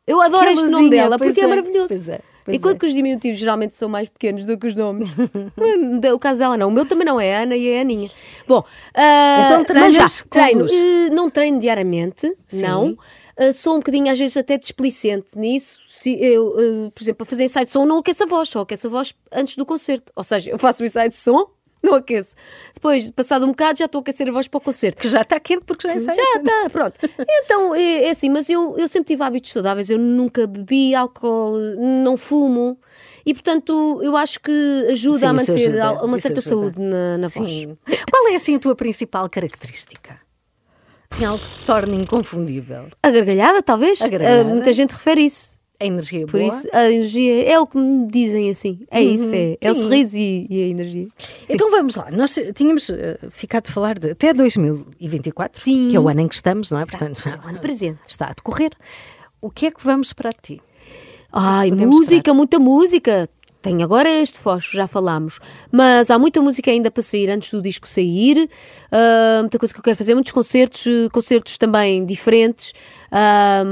Eu 0.06 0.20
adoro 0.20 0.42
Que 0.44 0.48
é 0.50 0.52
este 0.54 0.64
nome 0.66 0.84
Luzinha, 0.86 1.02
dela 1.02 1.18
pois 1.18 1.30
porque 1.30 1.40
é, 1.40 1.44
é, 1.44 1.46
maravilhoso. 1.46 1.88
pois 1.88 2.08
é, 2.08 2.20
pois 2.44 2.56
Enquanto 2.56 2.76
é. 2.76 2.78
que 2.80 2.86
os 2.86 2.94
diminutivos 2.94 3.38
geralmente 3.38 3.74
são 3.74 3.88
mais 3.88 4.08
pequenos 4.08 4.44
do 4.44 4.58
que 4.58 4.66
os 4.66 4.74
nomes. 4.74 5.08
o 6.14 6.18
caso 6.18 6.38
dela 6.38 6.56
não. 6.56 6.68
O 6.68 6.70
meu 6.70 6.86
também 6.86 7.06
não 7.06 7.20
é 7.20 7.42
Ana 7.42 7.56
e 7.56 7.68
é 7.68 7.80
Aninha. 7.80 8.10
Bom, 8.46 8.64
ah, 8.94 9.42
Então 9.46 9.64
treinas 9.64 9.96
mas 9.96 10.18
já, 10.18 10.24
treino. 10.28 10.62
luz? 10.62 10.72
Eh, 10.72 11.10
não 11.10 11.30
treino 11.30 11.58
diariamente, 11.58 12.30
não. 12.52 12.96
Ah, 13.36 13.52
sou 13.52 13.74
um 13.74 13.78
bocadinho, 13.78 14.10
às 14.12 14.18
vezes, 14.18 14.36
até 14.36 14.58
displicente 14.58 15.38
nisso. 15.38 15.80
Se 15.88 16.10
eu, 16.22 16.54
eh, 16.58 16.90
por 16.94 17.02
exemplo, 17.02 17.18
para 17.18 17.26
fazer 17.26 17.44
ensaio 17.44 17.64
de 17.66 17.72
som, 17.72 17.84
não 17.84 17.98
aqueço 17.98 18.24
a 18.24 18.26
voz, 18.26 18.48
só 18.48 18.60
aqueço 18.60 18.88
a 18.88 18.90
voz 18.90 19.14
antes 19.32 19.56
do 19.56 19.64
concerto. 19.64 20.12
Ou 20.16 20.24
seja, 20.24 20.50
eu 20.50 20.58
faço 20.58 20.82
o 20.82 20.86
ensaio 20.86 21.08
de 21.08 21.16
som, 21.16 21.46
não 21.92 21.94
aqueço. 21.94 22.34
Depois, 22.74 23.10
passado 23.10 23.44
um 23.44 23.48
bocado, 23.48 23.78
já 23.78 23.86
estou 23.86 23.98
a 23.98 24.02
aquecer 24.02 24.28
a 24.28 24.32
voz 24.32 24.46
para 24.48 24.58
o 24.58 24.60
concerto. 24.60 25.02
Que 25.02 25.08
já 25.08 25.22
está 25.22 25.38
quente 25.40 25.64
porque 25.64 25.88
já 25.88 25.94
ensaiaste. 25.94 26.22
Já 26.22 26.40
está, 26.40 26.70
pronto. 26.70 26.98
Então, 27.44 27.74
é, 27.74 28.04
é 28.04 28.10
assim, 28.10 28.30
mas 28.30 28.48
eu, 28.48 28.76
eu 28.78 28.86
sempre 28.88 29.08
tive 29.08 29.22
hábitos 29.22 29.52
saudáveis. 29.52 29.90
Eu 29.90 29.98
nunca 29.98 30.46
bebi 30.46 30.94
álcool, 30.94 31.58
não 32.04 32.16
fumo. 32.16 32.78
E, 33.26 33.34
portanto, 33.34 34.00
eu 34.02 34.16
acho 34.16 34.40
que 34.40 34.86
ajuda 34.90 35.18
Sim, 35.18 35.26
a 35.26 35.32
manter 35.32 35.52
ajuda, 35.54 36.04
uma 36.04 36.18
certa 36.18 36.38
ajuda. 36.40 36.48
saúde 36.48 36.80
na, 36.80 37.18
na 37.18 37.28
voz. 37.28 37.50
Sim. 37.50 37.76
Qual 38.10 38.28
é 38.28 38.34
assim 38.36 38.54
a 38.54 38.58
tua 38.58 38.74
principal 38.74 39.28
característica? 39.28 40.20
Sim, 41.10 41.26
algo 41.26 41.44
que 41.44 41.58
te 41.60 41.64
torna 41.66 41.94
inconfundível. 41.94 42.88
A 43.02 43.10
gargalhada, 43.10 43.62
talvez? 43.62 44.00
A 44.00 44.08
gargalhada. 44.08 44.42
Ah, 44.42 44.54
muita 44.54 44.72
gente 44.72 44.92
refere 44.92 45.22
isso. 45.22 45.58
A 45.82 45.86
energia 45.86 46.26
Por 46.26 46.38
boa. 46.38 46.52
isso, 46.52 46.68
a 46.72 46.84
energia 46.90 47.44
é 47.50 47.58
o 47.58 47.66
que 47.66 47.76
me 47.76 48.06
dizem 48.06 48.48
assim. 48.48 48.78
É 48.88 49.02
isso, 49.02 49.34
é, 49.34 49.56
é 49.60 49.70
o 49.70 49.74
sorriso 49.74 50.16
e, 50.16 50.46
e 50.48 50.62
a 50.62 50.66
energia. 50.68 51.08
Então 51.48 51.70
vamos 51.72 51.96
lá, 51.96 52.08
nós 52.12 52.38
tínhamos 52.54 52.88
eh, 52.88 53.18
ficado 53.30 53.66
a 53.68 53.72
falar 53.72 53.98
de 53.98 54.12
até 54.12 54.32
2024, 54.32 55.60
Sim. 55.60 55.90
que 55.90 55.96
é 55.96 56.00
o 56.00 56.08
ano 56.08 56.20
em 56.20 56.28
que 56.28 56.36
estamos, 56.36 56.70
não 56.70 56.78
é? 56.78 56.86
Portanto, 56.86 57.20
é 57.28 57.36
o 57.44 57.48
ano 57.48 57.58
presente. 57.58 57.98
Está 58.06 58.26
a 58.26 58.32
decorrer. 58.32 58.70
O 59.40 59.50
que 59.50 59.66
é 59.66 59.70
que 59.72 59.84
vamos 59.84 60.12
para 60.12 60.30
ti? 60.30 60.60
Ai, 61.32 61.70
podemos 61.70 61.98
música, 61.98 62.32
muita 62.32 62.60
música. 62.60 63.28
Tem 63.62 63.80
agora 63.80 64.10
este 64.10 64.40
fósforo, 64.40 64.76
já 64.76 64.88
falámos. 64.88 65.38
Mas 65.70 66.10
há 66.10 66.18
muita 66.18 66.42
música 66.42 66.68
ainda 66.70 66.90
para 66.90 67.02
sair 67.02 67.30
antes 67.30 67.52
do 67.52 67.62
disco 67.62 67.88
sair. 67.88 68.48
Ah, 68.90 69.38
muita 69.40 69.56
coisa 69.56 69.72
que 69.72 69.78
eu 69.78 69.84
quero 69.84 69.96
fazer, 69.96 70.14
muitos 70.14 70.32
concertos, 70.32 70.84
concertos 71.12 71.56
também 71.56 72.04
diferentes. 72.04 72.72
Ah, 73.14 73.62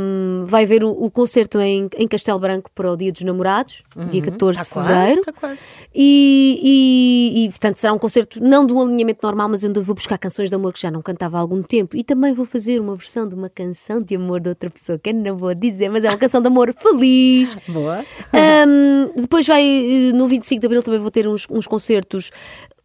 vai 0.45 0.65
haver 0.65 0.85
o, 0.85 0.91
o 0.91 1.11
concerto 1.11 1.59
em, 1.61 1.89
em 1.97 2.07
Castelo 2.07 2.39
Branco 2.39 2.71
para 2.75 2.93
o 2.93 2.97
Dia 2.97 3.11
dos 3.11 3.23
Namorados, 3.23 3.83
dia 4.11 4.21
14 4.21 4.59
de 4.59 4.63
Está 4.67 4.73
quase, 4.75 4.89
fevereiro. 4.89 5.21
está 5.21 5.33
quase. 5.33 5.59
E, 5.95 6.61
e- 6.63 7.45
e, 7.45 7.49
portanto 7.49 7.77
será 7.77 7.93
um 7.95 7.99
concerto 7.99 8.39
não 8.43 8.67
de 8.67 8.73
um 8.75 8.81
alinhamento 8.83 9.21
normal, 9.27 9.49
mas 9.49 9.65
onde 9.65 9.79
eu 9.79 9.83
vou 9.83 9.95
buscar 9.95 10.19
canções 10.19 10.51
de 10.51 10.55
amor 10.55 10.73
que 10.75 10.81
já 10.81 10.91
não 10.91 11.01
cantava 11.01 11.39
há 11.39 11.41
algum 11.41 11.63
tempo. 11.63 11.97
E 11.97 12.05
também 12.05 12.35
vou 12.35 12.45
fazer 12.45 12.81
uma 12.81 12.95
versão 12.95 13.27
de 13.27 13.35
uma 13.35 13.49
canção 13.49 14.03
de 14.03 14.15
amor 14.15 14.41
de 14.41 14.51
outra 14.51 14.69
pessoa, 14.69 14.99
que 14.99 15.09
eu 15.11 15.15
não 15.15 15.37
vou 15.39 15.55
dizer, 15.55 15.89
mas 15.89 16.05
é 16.05 16.11
uma 16.11 16.19
canção 16.19 16.43
de 16.43 16.47
amor 16.49 16.73
feliz. 16.77 17.57
Boa. 17.67 18.05
Ahm, 18.35 19.09
depois 19.17 19.47
vai, 19.47 19.63
eh, 19.63 20.13
no 20.13 20.29
25 20.29 20.61
de 20.61 20.67
Abril 20.67 20.83
também 20.83 21.01
vou 21.01 21.11
ter 21.11 21.27
uns, 21.27 21.47
uns 21.51 21.67
concertos 21.67 22.31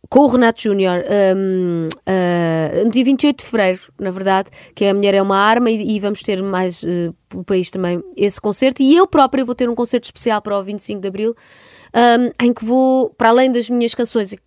com 0.10 0.22
o 0.22 0.28
Renato 0.28 0.62
Júnior 0.62 1.04
ahm, 1.08 1.88
ah, 2.06 2.84
no 2.84 2.91
dia 2.91 3.04
28 3.04 3.39
de 3.39 3.46
Fevereiro, 3.46 3.80
na 4.00 4.12
verdade, 4.12 4.50
que 4.76 4.86
A 4.86 4.94
Mulher 4.94 5.15
é 5.15 5.22
uma 5.22 5.38
Arma 5.38 5.70
e, 5.70 5.96
e 5.96 6.00
vamos 6.00 6.22
ter 6.22 6.41
mais 6.41 6.84
eh, 6.84 7.12
pelo 7.36 7.43
país 7.43 7.69
também 7.69 8.02
esse 8.15 8.39
concerto. 8.39 8.82
E 8.82 8.95
eu 8.95 9.06
própria 9.06 9.43
vou 9.43 9.54
ter 9.54 9.69
um 9.69 9.76
concerto 9.76 10.06
especial 10.06 10.41
para 10.41 10.58
o 10.58 10.63
25 10.63 11.02
de 11.02 11.08
Abril. 11.08 11.36
um, 11.95 12.45
em 12.45 12.54
que 12.54 12.65
vou, 12.65 13.10
para 13.12 13.30
além 13.30 13.50
das 13.50 13.69
minhas 13.69 13.95
canções 13.95 14.32
que 14.32 14.41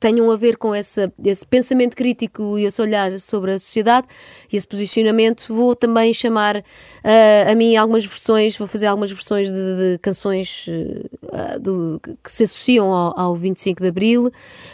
tenham 0.00 0.30
a 0.30 0.36
ver 0.36 0.56
com 0.56 0.74
esse, 0.74 1.12
pensamento 1.50 1.94
crítico 1.94 2.58
e 2.58 2.64
esse 2.64 2.80
olhar 2.80 3.20
sobre 3.20 3.52
a 3.52 3.58
sociedade 3.58 4.06
e 4.50 4.56
esse 4.56 4.66
posicionamento, 4.66 5.44
vou 5.48 5.76
também 5.76 6.14
chamar 6.14 6.56
uh, 6.56 7.50
a 7.50 7.54
mim 7.54 7.76
algumas 7.76 8.06
versões, 8.06 8.56
vou 8.56 8.66
fazer 8.66 8.86
algumas 8.86 9.10
versões 9.10 9.50
de, 9.50 9.54
de 9.54 9.98
canções 9.98 10.66
uh, 10.68 11.60
do, 11.60 12.00
que 12.00 12.32
se 12.32 12.44
associam 12.44 12.90
ao, 12.90 13.18
ao 13.18 13.36
25 13.36 13.82
de 13.82 13.88
Abril. 13.88 14.32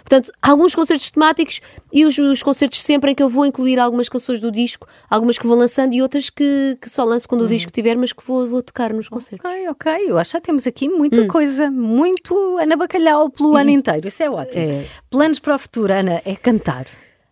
Portanto, 0.08 0.30
alguns 0.40 0.72
concertos 0.72 1.10
temáticos 1.10 1.60
e 1.92 2.04
os, 2.04 2.16
os 2.16 2.42
concertos 2.44 2.80
sempre 2.80 3.10
em 3.10 3.14
que 3.14 3.22
eu 3.22 3.28
vou 3.28 3.44
incluir 3.44 3.80
algumas 3.80 4.08
canções 4.08 4.40
do 4.40 4.52
disco, 4.52 4.86
algumas 5.10 5.36
que 5.36 5.46
vou 5.46 5.56
lançando 5.56 5.94
e 5.94 6.00
outras 6.00 6.30
que, 6.30 6.78
que 6.80 6.88
só 6.88 7.02
lanço 7.02 7.28
quando 7.28 7.43
o 7.44 7.48
disco 7.48 7.70
tiver, 7.70 7.96
mas 7.96 8.12
que 8.12 8.24
vou, 8.24 8.46
vou 8.46 8.62
tocar 8.62 8.92
nos 8.92 9.08
concertos. 9.08 9.48
Ok, 9.48 9.68
ok. 9.68 10.10
Eu 10.10 10.18
acho 10.18 10.30
que 10.30 10.36
já 10.36 10.40
temos 10.40 10.66
aqui 10.66 10.88
muita 10.88 11.26
coisa, 11.26 11.70
muito 11.70 12.58
Ana 12.58 12.76
Bacalhau 12.76 13.30
pelo 13.30 13.56
ano 13.56 13.70
inteiro. 13.70 14.06
Isso 14.06 14.22
é 14.22 14.30
ótimo. 14.30 14.62
É. 14.62 14.84
Planos 15.10 15.38
para 15.38 15.54
o 15.54 15.58
futuro, 15.58 15.92
Ana, 15.92 16.20
é 16.24 16.34
cantar. 16.36 16.86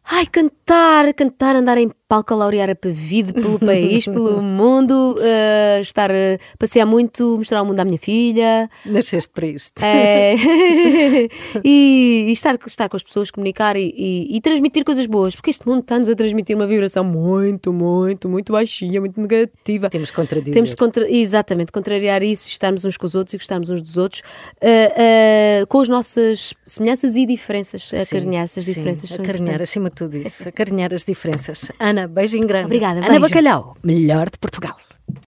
Ai, 0.05 0.27
cantar, 0.27 1.13
cantar, 1.15 1.57
andar 1.57 1.79
em 1.79 1.91
palco 2.13 2.35
a 2.35 2.37
laurear 2.37 2.69
a 2.69 2.75
pavide 2.75 3.33
pelo 3.33 3.59
país, 3.59 4.05
pelo 4.05 4.43
mundo, 4.45 5.17
eh, 5.19 5.79
estar 5.81 6.11
a 6.11 6.37
passear 6.59 6.85
muito, 6.85 7.39
mostrar 7.39 7.63
o 7.63 7.65
mundo 7.65 7.81
à 7.81 7.87
minha 7.87 7.97
filha. 7.97 8.69
Nasceste 8.85 9.33
para 9.33 9.47
isto. 9.47 9.83
É, 9.83 10.35
e, 11.65 12.27
e 12.29 12.33
estar, 12.33 12.59
estar 12.67 12.91
com 12.91 12.97
as 12.97 13.03
pessoas, 13.03 13.31
comunicar 13.31 13.77
e, 13.79 13.95
e- 13.97 14.37
e 14.37 14.41
transmitir 14.43 14.85
coisas 14.85 15.07
boas, 15.07 15.35
porque 15.35 15.49
este 15.49 15.67
mundo 15.67 15.81
está-nos 15.81 16.11
a 16.11 16.15
transmitir 16.15 16.55
uma 16.55 16.67
vibração 16.67 17.03
muito, 17.03 17.73
muito, 17.73 18.29
muito 18.29 18.53
baixinha, 18.53 19.01
muito 19.01 19.19
negativa. 19.19 19.89
Temos 19.89 20.11
que 20.11 20.17
contradizer. 20.17 20.53
Temos 20.53 20.71
de 20.71 20.77
contra, 20.77 21.11
exatamente, 21.11 21.73
contrariar 21.73 22.23
isso, 22.23 22.47
estarmos 22.47 22.85
uns 22.85 22.99
com 22.99 23.07
os 23.07 23.15
outros 23.15 23.33
e 23.33 23.39
gostarmos 23.39 23.71
uns 23.71 23.81
dos 23.81 23.97
outros, 23.97 24.21
ah, 24.61 25.63
ah, 25.63 25.67
com 25.67 25.81
as 25.81 25.89
nossas 25.89 26.53
semelhanças 26.67 27.17
e 27.17 27.25
diferenças, 27.25 27.91
a 27.95 28.05
Sim, 28.05 28.11
carinhar 28.11 28.43
essas 28.43 28.65
sim, 28.67 28.75
diferenças. 28.75 29.09
são 29.09 29.25
Acarinhar 29.25 29.63
acima 29.63 29.89
de 29.89 29.95
tudo 29.95 30.17
isso. 30.19 30.47
Acarinhar 30.47 30.93
as 30.93 31.05
diferenças. 31.07 31.73
Ana, 32.03 32.09
beijinho 32.09 32.47
grande. 32.47 32.67
Obrigada, 32.67 32.99
Ana 33.01 33.09
beijo. 33.09 33.23
Bacalhau, 33.23 33.77
melhor 33.83 34.31
de 34.31 34.39
Portugal. 34.39 34.77